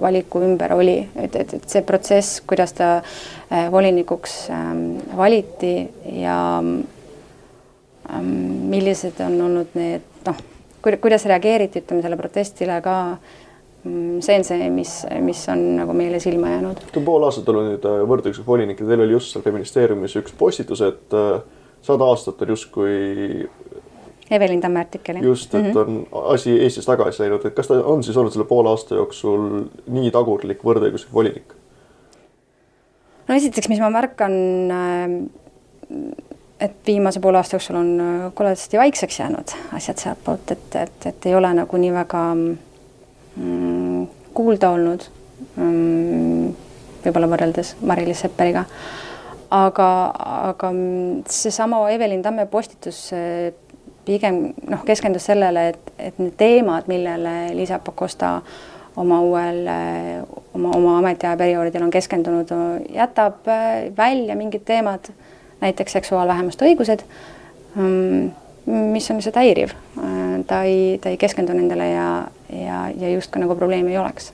valiku 0.00 0.42
ümber 0.44 0.74
oli, 0.76 0.98
et, 1.16 1.36
et, 1.36 1.54
et 1.56 1.70
see 1.70 1.82
protsess, 1.86 2.40
kuidas 2.48 2.74
ta 2.76 2.96
äh, 2.98 3.66
volinikuks 3.72 4.36
ähm, 4.52 4.84
valiti 5.16 5.88
ja 6.20 6.36
ähm, 6.60 8.28
millised 8.70 9.20
on 9.24 9.40
olnud 9.48 9.74
need 9.78 10.06
noh, 10.26 10.44
kuidas 10.82 11.26
reageeriti, 11.26 11.82
ütleme 11.82 12.04
selle 12.04 12.18
protestile 12.20 12.78
ka 12.84 12.96
mm, 13.16 14.20
see 14.24 14.38
on 14.38 14.46
see, 14.46 14.70
mis, 14.72 14.94
mis 15.24 15.44
on 15.52 15.64
nagu 15.80 15.96
meile 15.96 16.20
silma 16.22 16.56
jäänud. 16.56 16.84
Pool 16.96 17.28
aastat 17.28 17.48
olnud 17.52 17.70
nüüd 17.72 17.88
äh, 17.88 18.00
võrdõiguslik 18.12 18.48
volinik 18.48 18.82
ja 18.82 18.90
teil 18.90 19.06
oli 19.06 19.16
just 19.16 19.32
seal 19.32 19.46
feministeeriumis 19.46 20.18
üks 20.22 20.36
postitus, 20.38 20.84
et 20.86 21.16
äh, 21.16 21.40
sada 21.86 22.10
aastat 22.10 22.42
on 22.42 22.54
justkui 22.54 23.48
Evelin 24.30 24.60
Tamme 24.60 24.80
artikkel. 24.80 25.16
just, 25.22 25.54
et 25.54 25.62
mm 25.62 25.70
-hmm. 25.70 25.78
on 26.14 26.32
asi 26.32 26.60
Eestis 26.60 26.86
tagasi 26.86 27.22
läinud, 27.22 27.46
et 27.46 27.54
kas 27.54 27.68
ta 27.68 27.74
on 27.84 28.02
siis 28.04 28.16
olnud 28.16 28.32
selle 28.32 28.46
poole 28.46 28.68
aasta 28.68 28.94
jooksul 28.94 29.62
nii 29.86 30.10
tagurlik 30.10 30.64
võrdõiguslik 30.64 31.14
volinik? 31.14 31.54
no 33.28 33.34
esiteks, 33.34 33.68
mis 33.68 33.80
ma 33.80 33.90
märkan, 33.90 34.32
et 36.60 36.76
viimase 36.86 37.20
poole 37.20 37.38
aasta 37.38 37.56
jooksul 37.56 37.76
on 37.76 38.00
koledasti 38.34 38.78
vaikseks 38.78 39.18
jäänud 39.18 39.56
asjad 39.72 39.98
sealtpoolt, 39.98 40.50
et, 40.50 40.76
et, 40.76 41.06
et 41.06 41.26
ei 41.26 41.34
ole 41.34 41.54
nagu 41.54 41.76
nii 41.76 41.92
väga 41.92 42.22
mm, 42.34 44.06
kuulda 44.34 44.70
olnud 44.70 45.02
mm,. 45.56 46.54
võib-olla 47.04 47.28
võrreldes 47.30 47.76
Mari-Liis 47.80 48.20
Sepperiga 48.26 48.64
aga, 49.50 49.90
aga 50.52 50.70
seesama 51.30 51.84
Evelin 51.90 52.22
Tamme 52.22 52.46
postitus 52.46 53.12
pigem 54.06 54.40
noh, 54.70 54.82
keskendus 54.86 55.26
sellele, 55.26 55.68
et, 55.72 55.92
et 55.98 56.18
need 56.22 56.34
teemad, 56.38 56.86
millele 56.90 57.34
Liisa 57.56 57.78
Pakosta 57.82 58.38
oma 58.96 59.20
uuel, 59.20 59.66
oma, 60.54 60.70
oma 60.76 60.96
ametiaja 61.00 61.36
perioodidel 61.36 61.84
on 61.84 61.92
keskendunud, 61.92 62.52
jätab 62.94 63.50
välja 63.96 64.36
mingid 64.38 64.64
teemad, 64.68 65.10
näiteks 65.60 65.98
seksuaalvähemuste 65.98 66.68
õigused, 66.68 67.04
mis 68.66 69.10
on 69.10 69.20
lihtsalt 69.20 69.36
häiriv. 69.40 69.74
Ta 70.48 70.62
ei, 70.68 70.96
ta 71.02 71.12
ei 71.12 71.20
keskendu 71.20 71.54
nendele 71.56 71.90
ja, 71.90 72.08
ja, 72.52 72.80
ja 72.96 73.12
justkui 73.12 73.42
nagu 73.42 73.56
probleemi 73.58 73.92
ei 73.92 73.98
oleks. 73.98 74.32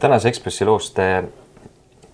tänase 0.00 0.28
Ekspressi 0.28 0.64
loos 0.64 0.90
te 0.96 1.24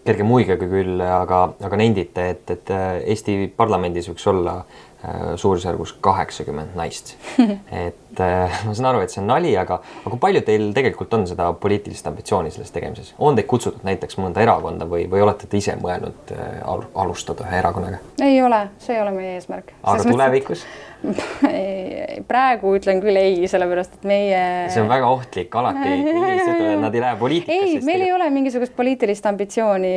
kerge 0.07 0.27
muigega 0.27 0.69
küll, 0.71 1.01
aga, 1.03 1.43
aga 1.67 1.79
nendite, 1.81 2.29
et, 2.35 2.51
et 2.55 2.75
äh, 2.75 2.91
Eesti 3.15 3.39
parlamendis 3.57 4.11
võiks 4.11 4.29
olla 4.33 4.61
Äh, 5.07 5.37
suurusjärgus 5.37 5.93
kaheksakümmend 6.01 6.69
naist. 6.75 7.17
et 7.85 7.97
äh, 8.25 8.61
ma 8.67 8.75
saan 8.77 8.91
aru, 8.91 9.03
et 9.05 9.13
see 9.13 9.21
on 9.23 9.29
nali, 9.31 9.53
aga, 9.59 9.79
aga 10.01 10.13
kui 10.13 10.23
palju 10.23 10.43
teil 10.47 10.69
tegelikult 10.77 11.15
on 11.19 11.27
seda 11.29 11.51
poliitilist 11.61 12.07
ambitsiooni 12.11 12.53
selles 12.55 12.73
tegemises? 12.75 13.15
on 13.19 13.39
teid 13.39 13.49
kutsutud 13.51 13.87
näiteks 13.87 14.19
mõnda 14.21 14.43
erakonda 14.45 14.89
või, 14.91 15.07
või 15.11 15.25
olete 15.25 15.49
te 15.51 15.61
ise 15.61 15.77
mõelnud 15.81 16.35
äh, 16.37 16.59
alustada 16.95 17.47
ühe 17.47 17.61
erakonnaga? 17.61 18.03
ei 18.25 18.41
ole, 18.43 18.67
see 18.83 18.97
ei 18.97 19.03
ole 19.03 19.15
meie 19.17 19.37
eesmärk. 19.39 19.73
aga 19.83 20.09
tulevikus? 20.09 20.67
praegu 22.31 22.73
ütlen 22.79 23.03
küll 23.05 23.21
ei, 23.21 23.39
sellepärast 23.51 23.99
et 23.99 24.09
meie. 24.09 24.41
see 24.73 24.83
on 24.83 24.91
väga 24.91 25.11
ohtlik, 25.13 25.55
alati 25.61 25.93
inimesed, 26.01 26.65
nad 26.83 26.97
ei 26.97 27.05
lähe 27.05 27.21
poliitikasse. 27.21 27.77
ei, 27.77 27.85
meil 27.87 28.07
ei 28.09 28.13
ole 28.17 28.31
mingisugust 28.35 28.75
poliitilist 28.77 29.27
ambitsiooni 29.29 29.95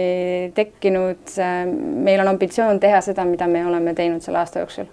tekkinud. 0.57 1.35
meil 2.03 2.23
on 2.25 2.35
ambitsioon 2.35 2.79
teha 2.83 3.01
seda, 3.05 3.25
mida 3.25 3.47
me 3.47 3.65
oleme 3.65 3.95
teinud 3.97 4.25
selle 4.25 4.43
aasta 4.43 4.65
jooksul 4.65 4.91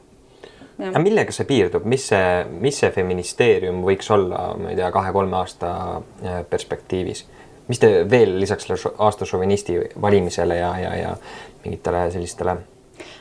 aga 0.79 1.03
millega 1.03 1.33
see 1.33 1.49
piirdub, 1.49 1.87
mis 1.89 2.09
see, 2.11 2.45
mis 2.61 2.79
see 2.83 2.93
feministeerium 2.95 3.83
võiks 3.87 4.11
olla, 4.15 4.51
ma 4.61 4.73
ei 4.73 4.79
tea, 4.79 4.91
kahe-kolme 4.95 5.39
aasta 5.41 5.73
äh, 5.97 6.39
perspektiivis? 6.51 7.25
mis 7.67 7.81
te 7.83 7.89
veel 8.11 8.37
lisaks 8.39 8.69
aasta 8.71 9.27
šovinisti 9.27 9.81
valimisele 10.01 10.61
ja, 10.61 10.71
ja, 10.79 10.95
ja 10.95 11.17
mingitele 11.65 12.11
sellistele 12.15 12.57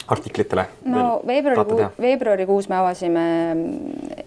artiklitele? 0.07 0.67
no 0.85 1.21
veebruarikuu, 1.27 1.89
veebruarikuus 2.01 2.69
me 2.69 2.77
avasime 2.77 3.25
mm, 3.53 4.23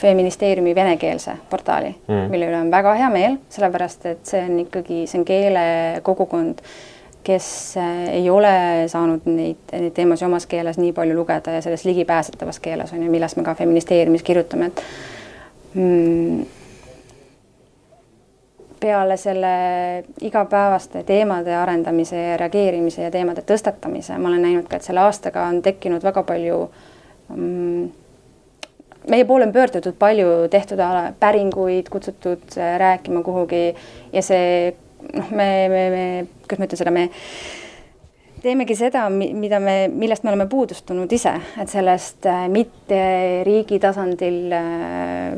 feministeeriumi 0.00 0.74
venekeelse 0.74 1.36
portaali 1.50 1.94
mm., 2.08 2.30
mille 2.32 2.48
üle 2.48 2.60
on 2.60 2.70
väga 2.72 2.94
hea 2.96 3.08
meel, 3.12 3.38
sellepärast 3.52 4.06
et 4.12 4.28
see 4.28 4.42
on 4.44 4.60
ikkagi, 4.64 5.04
see 5.10 5.20
on 5.20 5.26
keelekogukond, 5.28 6.62
kes 7.26 7.76
äh, 7.76 8.08
ei 8.20 8.30
ole 8.30 8.52
saanud 8.88 9.26
neid, 9.26 9.64
neid 9.72 9.94
teemasid 9.96 10.28
omas 10.28 10.46
keeles 10.46 10.78
nii 10.78 10.92
palju 10.94 11.16
lugeda 11.16 11.56
ja 11.56 11.62
selles 11.64 11.84
ligipääsetavas 11.88 12.60
keeles 12.62 12.92
on 12.94 13.02
ju, 13.02 13.10
millest 13.10 13.36
me 13.36 13.42
ka 13.46 13.56
feministeeriumis 13.58 14.22
kirjutame, 14.22 14.70
et 14.70 14.82
mm, 15.74 16.46
peale 18.80 19.16
selle 19.18 19.52
igapäevaste 20.22 21.02
teemade 21.08 21.54
arendamise 21.56 22.22
ja 22.22 22.36
reageerimise 22.40 23.02
ja 23.08 23.10
teemade 23.10 23.42
tõstatamise 23.48 24.18
ma 24.20 24.30
olen 24.30 24.46
näinud 24.46 24.70
ka, 24.70 24.78
et 24.78 24.86
selle 24.86 25.02
aastaga 25.02 25.48
on 25.50 25.62
tekkinud 25.66 26.06
väga 26.06 26.22
palju 26.28 26.62
mm, 27.34 27.86
meie 29.10 29.24
poole 29.24 29.46
on 29.46 29.52
pöördutud 29.52 29.98
palju, 29.98 30.48
tehtud 30.50 30.80
päringuid, 31.20 31.90
kutsutud 31.90 32.58
äh, 32.58 32.78
rääkima 32.78 33.22
kuhugi 33.22 33.74
ja 34.12 34.22
see 34.22 34.74
noh, 35.12 35.30
me, 35.30 35.48
me, 35.68 35.84
me, 35.92 36.04
kuidas 36.42 36.60
ma 36.60 36.68
ütlen 36.68 36.80
seda, 36.80 36.92
me 36.94 37.06
teemegi 38.42 38.76
seda, 38.78 39.06
mida 39.10 39.60
me, 39.62 39.76
millest 39.92 40.24
me 40.24 40.32
oleme 40.32 40.46
puudustunud 40.50 41.12
ise, 41.12 41.32
et 41.60 41.72
sellest 41.72 42.26
äh, 42.30 42.46
mitte 42.52 43.00
riigi 43.46 43.80
tasandil 43.82 44.54
äh, 44.54 45.34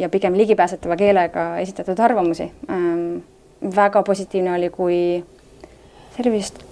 ja 0.00 0.10
pigem 0.12 0.36
ligipääsetava 0.38 0.96
keelega 0.98 1.48
esitatud 1.62 1.98
arvamusi. 2.02 2.48
Ähm, 2.70 3.20
väga 3.76 4.02
positiivne 4.06 4.54
oli, 4.54 4.70
kui 4.70 4.98
see 6.14 6.24
oli 6.24 6.36
vist 6.38 6.62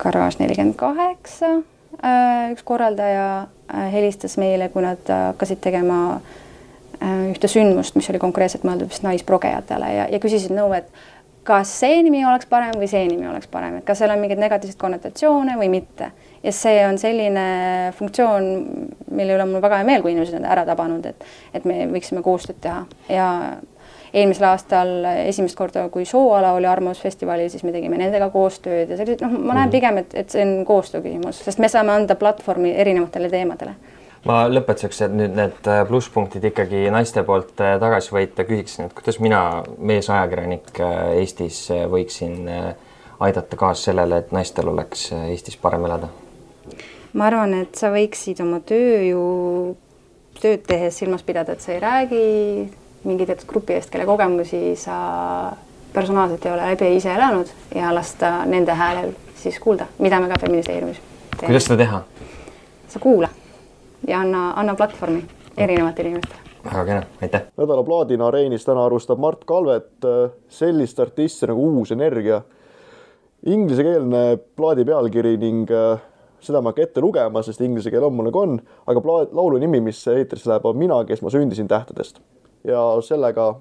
Garage 0.00 0.40
nelikümmend 0.40 0.78
kaheksa, 0.80 1.56
äh, 2.00 2.52
üks 2.54 2.64
korraldaja 2.64 3.48
helistas 3.92 4.38
meile, 4.40 4.70
kui 4.72 4.82
nad 4.82 5.10
hakkasid 5.10 5.60
tegema 5.62 6.00
äh, 6.16 6.38
ühte 7.00 7.48
sündmust, 7.48 7.96
mis 7.96 8.10
oli 8.12 8.20
konkreetselt 8.20 8.66
mõeldud 8.68 8.90
vist 8.92 9.04
naisprogejatele 9.06 9.94
ja, 9.94 10.06
ja 10.12 10.20
küsisid 10.22 10.52
nõu, 10.52 10.74
et 10.76 10.90
kas 11.46 11.70
see 11.80 12.02
nimi 12.04 12.20
oleks 12.26 12.48
parem 12.50 12.76
või 12.76 12.88
see 12.90 13.06
nimi 13.08 13.28
oleks 13.28 13.48
parem, 13.50 13.78
et 13.78 13.86
kas 13.88 14.00
seal 14.02 14.12
on 14.12 14.20
mingeid 14.20 14.40
negatiivseid 14.42 14.80
konnotatsioone 14.80 15.56
või 15.58 15.70
mitte. 15.72 16.10
ja 16.42 16.52
see 16.52 16.84
on 16.86 16.98
selline 16.98 17.92
funktsioon, 17.96 18.46
mille 19.10 19.34
üle 19.34 19.44
on 19.44 19.54
mul 19.54 19.64
väga 19.64 19.80
hea 19.80 19.88
meel, 19.88 20.04
kui 20.04 20.14
inimesed 20.14 20.38
on 20.38 20.48
ära 20.48 20.64
tabanud, 20.68 21.06
et, 21.06 21.24
et 21.54 21.64
me 21.68 21.84
võiksime 21.90 22.22
koostööd 22.24 22.60
teha 22.60 22.84
ja 23.08 23.28
eelmisel 24.12 24.48
aastal 24.48 24.90
esimest 25.26 25.56
korda, 25.56 25.86
kui 25.88 26.04
Sooala 26.08 26.52
oli 26.56 26.66
Arvamusfestivalil, 26.66 27.50
siis 27.52 27.64
me 27.64 27.72
tegime 27.72 27.98
nendega 28.00 28.30
koostööd 28.32 28.90
ja 28.90 28.98
sellised, 28.98 29.22
noh, 29.24 29.32
ma 29.38 29.54
näen 29.54 29.68
mhm. 29.68 29.74
pigem, 29.76 30.02
et, 30.02 30.16
et 30.24 30.34
see 30.34 30.44
on 30.44 30.64
koostöö 30.68 31.04
küsimus, 31.04 31.40
sest 31.46 31.62
me 31.62 31.70
saame 31.72 31.94
anda 31.94 32.18
platvormi 32.20 32.74
erinevatele 32.84 33.32
teemadele 33.32 33.78
ma 34.28 34.42
lõpetuseks, 34.50 35.00
et 35.06 35.14
nüüd 35.16 35.36
need 35.36 35.68
äh, 35.70 35.82
plusspunktid 35.88 36.44
ikkagi 36.50 36.84
naiste 36.92 37.22
poolt 37.26 37.60
äh, 37.64 37.76
tagasi 37.80 38.12
võita, 38.14 38.44
küsiksin, 38.48 38.88
et 38.88 38.96
kuidas 38.96 39.20
mina, 39.22 39.42
meesajakirjanik 39.78 40.72
äh, 40.84 40.96
Eestis 41.22 41.62
võiksin 41.92 42.50
aidata 43.20 43.56
kaasa 43.60 43.90
sellele, 43.90 44.20
et 44.20 44.34
naistel 44.36 44.68
oleks 44.72 45.10
Eestis 45.22 45.56
parem 45.60 45.86
elada? 45.88 46.10
ma 47.12 47.26
arvan, 47.26 47.56
et 47.64 47.80
sa 47.80 47.90
võiksid 47.94 48.42
oma 48.44 48.60
töö 48.66 49.00
ju, 49.08 49.24
tööd 50.40 50.62
tehes 50.68 51.00
silmas 51.00 51.24
pidada, 51.26 51.56
et 51.56 51.64
sa 51.64 51.72
ei 51.74 51.80
räägi 51.82 52.22
mingi 53.08 53.26
teatud 53.26 53.48
grupi 53.48 53.74
eest, 53.78 53.90
kelle 53.90 54.04
kogemusi 54.06 54.76
sa 54.78 54.94
personaalselt 55.94 56.44
ei 56.46 56.52
ole 56.52 56.68
läbi 56.74 56.92
ise 56.98 57.10
elanud 57.16 57.50
ja 57.74 57.90
lasta 57.94 58.44
nende 58.46 58.76
häälel 58.76 59.14
siis 59.40 59.58
kuulda, 59.58 59.88
mida 59.98 60.20
me 60.20 60.28
ka 60.28 60.38
feministeeriumis 60.44 61.00
teeme. 61.00 61.48
kuidas 61.48 61.66
seda 61.66 61.80
teha? 61.82 62.02
sa 62.90 63.00
kuula 63.00 63.29
ja 64.08 64.20
anna, 64.20 64.52
anna 64.56 64.74
platvormi 64.74 65.24
erinevatele 65.56 66.08
inimestele. 66.08 66.40
väga 66.64 66.84
kena, 66.84 67.02
aitäh. 67.22 67.42
nädala 67.56 67.82
plaadina 67.82 68.26
areenis 68.26 68.64
täna 68.64 68.84
arvustab 68.84 69.18
Mart 69.18 69.44
Kalvet 69.44 70.04
äh, 70.04 70.30
sellist 70.48 71.00
artisti 71.00 71.46
nagu 71.46 71.66
Uus 71.66 71.92
Energia. 71.92 72.42
Inglisekeelne 73.46 74.38
plaadi 74.56 74.84
pealkiri 74.84 75.36
ning 75.40 75.70
äh, 75.72 76.00
seda 76.40 76.60
ma 76.60 76.70
ei 76.70 76.74
hakka 76.74 76.88
ette 76.88 77.04
lugema, 77.04 77.42
sest 77.44 77.60
inglise 77.64 77.92
keel 77.92 78.04
on 78.08 78.14
mul 78.16 78.28
nagu 78.28 78.42
on, 78.42 78.60
aga 78.88 79.02
plaat, 79.04 79.32
laulu 79.36 79.60
nimi, 79.60 79.80
mis 79.84 80.00
eetrisse 80.08 80.50
läheb, 80.50 80.68
on 80.68 80.78
Mina, 80.80 81.00
kes 81.08 81.22
ma 81.24 81.32
sündisin 81.32 81.68
tähtedest. 81.68 82.20
ja 82.64 82.80
sellega 83.04 83.54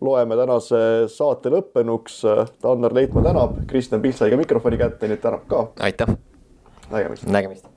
loeme 0.00 0.36
tänase 0.36 0.78
saate 1.08 1.52
lõppenuks. 1.54 2.22
Tannar 2.62 2.94
Leitmaa 2.94 3.22
tänab, 3.28 3.60
Kristjan 3.70 4.02
Piht 4.02 4.18
sai 4.18 4.32
ka 4.32 4.40
mikrofoni 4.40 4.78
kätte, 4.80 5.06
nii 5.06 5.18
et 5.18 5.22
tänab 5.22 5.46
ka. 5.50 5.68
aitäh. 5.80 6.16
nägemist. 6.90 7.26
nägemist. 7.26 7.73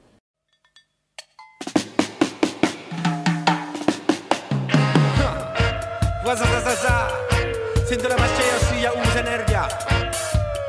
Vasa-sa-sa-sa, 6.27 7.07
siin 7.87 8.01
tulemas 8.01 8.31
JOC 8.39 8.81
ja 8.81 8.91
uus 8.91 9.15
energia. 9.15 9.67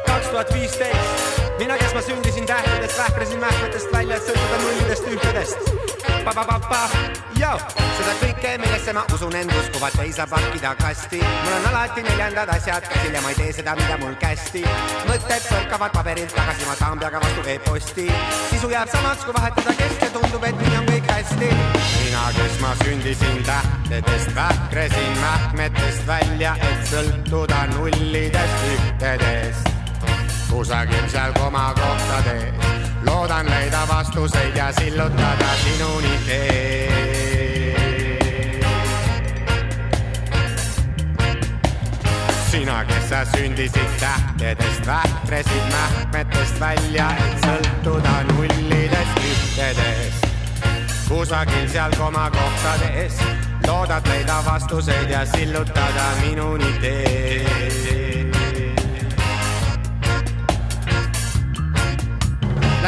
kaks 0.06 0.28
tuhat 0.30 0.54
viisteist, 0.54 1.40
mina, 1.58 1.78
kes 1.78 1.94
ma 1.94 2.02
sündisin 2.02 2.46
tähtedest, 2.46 2.98
vähkrasin 2.98 3.40
mähkmetest 3.40 3.92
välja, 3.92 4.16
et 4.16 4.30
sõltuda 4.30 4.62
nullidest 4.62 5.10
ühtedest 5.10 5.67
joo. 7.40 7.58
seda 7.96 8.14
kõike, 8.20 8.50
millesse 8.60 8.92
ma 8.92 9.04
usun 9.14 9.34
end 9.38 9.52
uskuvat, 9.58 9.94
ei 10.02 10.12
saa 10.12 10.26
pakkida 10.28 10.74
kasti. 10.78 11.20
mul 11.22 11.54
on 11.56 11.68
alati 11.70 12.02
neljandad 12.02 12.50
asjad 12.52 12.88
käsil 12.88 13.14
ja 13.14 13.22
ma 13.22 13.32
ei 13.32 13.38
tee 13.38 13.52
seda, 13.52 13.74
mida 13.78 13.96
mul 14.02 14.16
kästi. 14.20 14.64
mõtted 15.08 15.46
põrkavad 15.48 15.94
paberilt 15.96 16.34
tagasi, 16.36 16.66
ma 16.68 16.74
saan 16.80 16.98
peaga 17.00 17.20
vastu 17.24 17.44
e-posti. 17.54 18.08
sisu 18.50 18.70
jääb 18.70 18.92
samaks, 18.92 19.24
kui 19.24 19.34
vahetada 19.34 19.74
kest 19.78 20.04
ja 20.04 20.10
tundub, 20.16 20.44
et 20.44 20.60
nii 20.64 20.76
on 20.80 20.90
kõik 20.90 21.08
hästi. 21.12 21.48
mina, 22.04 22.24
kes 22.36 22.60
ma 22.60 22.74
sündisin 22.84 23.42
tähtedest, 23.48 24.34
vähkresin 24.34 25.18
mähkmetest 25.22 26.06
välja, 26.06 26.56
et 26.60 26.84
sõltuda 26.92 27.64
nullidest 27.76 28.68
ühtedest. 28.74 29.72
kusagil 30.50 31.08
seal 31.12 31.32
komakohtades 31.40 32.87
loodan 33.18 33.50
leida 33.50 33.88
vastuseid 33.88 34.56
ja 34.56 34.72
sillutada 34.72 35.48
sinuni 35.64 36.18
tee. 36.26 37.74
sina, 42.50 42.84
kes 42.84 43.08
sa 43.08 43.24
sündisid 43.24 43.90
tähtedest, 44.00 44.86
vähkresid 44.86 45.66
mähkmetest 45.72 46.60
välja, 46.60 47.10
et 47.18 47.44
sõltuda 47.46 48.14
nullidest 48.30 49.18
ühtedest. 49.32 50.26
kusagil 51.08 51.68
seal 51.68 51.90
komakohtades 51.98 53.18
loodad 53.66 54.06
leida 54.08 54.42
vastuseid 54.46 55.10
ja 55.10 55.26
sillutada 55.26 56.06
minuni 56.22 56.72
tee 56.80 58.27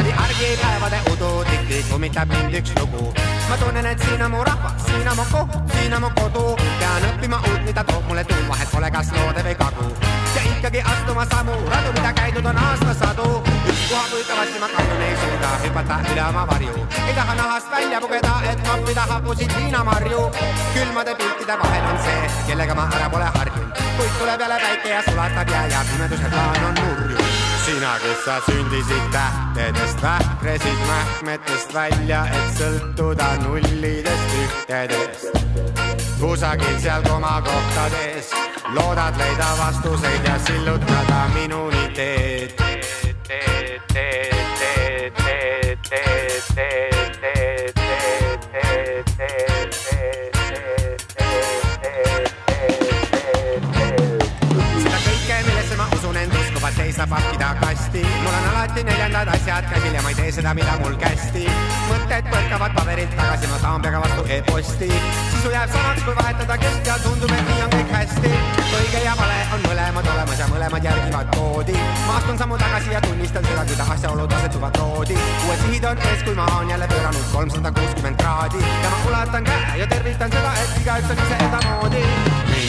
läbi 0.01 0.13
argipäevade 0.13 0.99
udu 1.13 1.45
tihti 1.45 1.85
kummitab 1.91 2.29
mind 2.29 2.55
üks 2.55 2.73
lugu. 2.79 3.13
ma 3.49 3.57
tunnen, 3.57 3.87
et 3.87 4.01
siin 4.05 4.23
on 4.23 4.31
mu 4.31 4.45
rahvas, 4.45 4.85
siin 4.87 5.09
on 5.09 5.17
mu 5.17 5.25
koht, 5.33 5.53
siin 5.73 5.95
on 5.95 6.01
mu 6.03 6.11
kodu. 6.21 6.45
pean 6.81 7.05
õppima 7.09 7.39
uut, 7.49 7.63
mida 7.65 7.85
toob 7.85 8.05
mulle 8.09 8.25
tuum, 8.25 8.47
vahet 8.49 8.71
pole, 8.73 8.91
kas 8.91 9.13
loode 9.17 9.43
või 9.47 9.55
kagu. 9.63 9.87
ja 10.37 10.43
ikkagi 10.53 10.81
astuma 10.93 11.27
samu 11.33 11.57
radu, 11.73 11.93
mida 11.99 12.13
käidud 12.13 12.47
on 12.53 12.59
aastasadu. 12.65 13.29
ükspuha 13.73 14.05
kui 14.13 14.25
kõvasti 14.31 14.59
ma 14.63 14.69
kandun, 14.75 15.03
ei 15.09 15.17
suuda 15.23 15.51
hüpata 15.65 15.97
üle 16.13 16.25
oma 16.29 16.47
varju. 16.53 16.87
ei 17.07 17.15
taha 17.19 17.35
nahast 17.43 17.71
välja 17.77 18.01
pugeda, 18.01 18.35
et 18.53 18.63
noppida 18.69 19.05
hapusid 19.13 19.57
viinamarju. 19.57 20.23
külmade 20.75 21.15
piltide 21.21 21.59
vahel 21.65 21.91
on 21.93 21.99
see, 22.07 22.31
kellega 22.47 22.75
ma 22.75 22.89
ära 22.97 23.11
pole 23.17 23.29
harjunud. 23.37 23.85
kuid 23.97 24.15
tuleb 24.19 24.41
jälle 24.41 24.61
päike 24.65 24.89
ja 24.97 25.03
sulatab 25.11 25.57
jää 25.57 25.67
ja 25.67 25.85
pimeduse 25.91 26.31
plaan 26.37 26.65
on 26.71 26.75
nurju 26.85 27.30
sina, 27.71 27.99
kes 28.03 28.25
sa 28.25 28.41
sündisid 28.47 29.05
tähtedest, 29.13 30.03
vähkresid 30.03 30.81
mähkmetest 30.87 31.75
välja, 31.75 32.27
et 32.27 32.59
sõltuda 32.59 33.29
nullidest 33.45 34.35
ühtedest. 34.43 35.31
kusagil 36.21 36.79
seal 36.83 37.03
komakohtades 37.03 38.33
loodad 38.75 39.19
leida 39.19 39.51
vastuseid 39.59 40.27
ja 40.27 40.39
sillutada 40.39 41.29
minuni 41.35 41.89
teed. 41.95 42.10
tee 60.31 60.43
seda, 60.43 60.55
mida 60.55 60.77
mul 60.79 60.95
kästi. 60.95 61.45
mõtted 61.91 62.27
põrkavad 62.31 62.75
paberilt 62.77 63.15
tagasi, 63.19 63.49
ma 63.51 63.59
saan 63.59 63.83
peaga 63.83 64.01
vastu 64.03 64.23
e-posti. 64.37 64.89
sisu 65.33 65.51
jääb 65.51 65.71
samaks, 65.75 66.03
kui 66.07 66.15
vahetada 66.17 66.59
kest 66.63 66.87
ja 66.87 66.99
tundub, 67.03 67.33
et 67.35 67.49
nii 67.49 67.63
on 67.65 67.71
kõik 67.75 67.91
hästi. 67.97 68.31
õige 68.79 69.01
ja 69.05 69.15
vale 69.19 69.39
on 69.55 69.65
mõlemad 69.67 70.11
olemas 70.15 70.39
ja 70.39 70.47
mõlemad 70.53 70.87
järgivad 70.87 71.35
koodi. 71.37 71.77
ma 72.07 72.17
astun 72.19 72.39
sammu 72.39 72.59
tagasi 72.59 72.95
ja 72.95 73.01
tunnistan 73.07 73.45
seda, 73.45 73.65
kuidas 73.73 73.91
asjaolud 73.97 74.33
asetuvad 74.39 74.79
loodi. 74.79 75.19
uued 75.47 75.65
sihid 75.65 75.89
on 75.91 76.05
ees, 76.11 76.23
kui 76.23 76.35
maa 76.35 76.59
on 76.61 76.71
jälle 76.71 76.89
pööranud 76.95 77.27
kolmsada 77.33 77.73
kuuskümmend 77.81 78.23
kraadi 78.23 78.63
ja 78.83 78.91
ma 78.91 79.03
ulatan 79.09 79.51
käe 79.51 79.79
ja 79.83 79.87
tervitan 79.87 80.31
seda, 80.31 80.55
et 80.63 80.79
igaüks 80.85 81.11
on 81.11 81.27
ise 81.27 81.43
edamoodi 81.49 82.07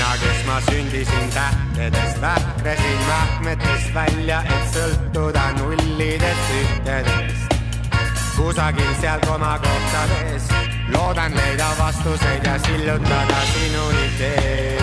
mina, 0.01 0.17
kes 0.17 0.45
ma 0.45 0.61
sündisin 0.61 1.29
tähtedest, 1.33 2.21
vähklesin 2.21 2.99
mähkmetest 3.07 3.93
välja, 3.93 4.41
et 4.41 4.73
sõltuda 4.73 5.51
nullidest 5.59 6.57
ühtedest 6.61 7.40
kusagil 8.41 8.93
seal 9.01 9.19
komakohtades. 9.19 10.43
loodan 10.93 11.35
leida 11.35 11.69
vastuseid 11.77 12.45
ja 12.45 12.59
sillutada 12.59 13.41
sinuni 13.53 14.09
tee. 14.17 14.80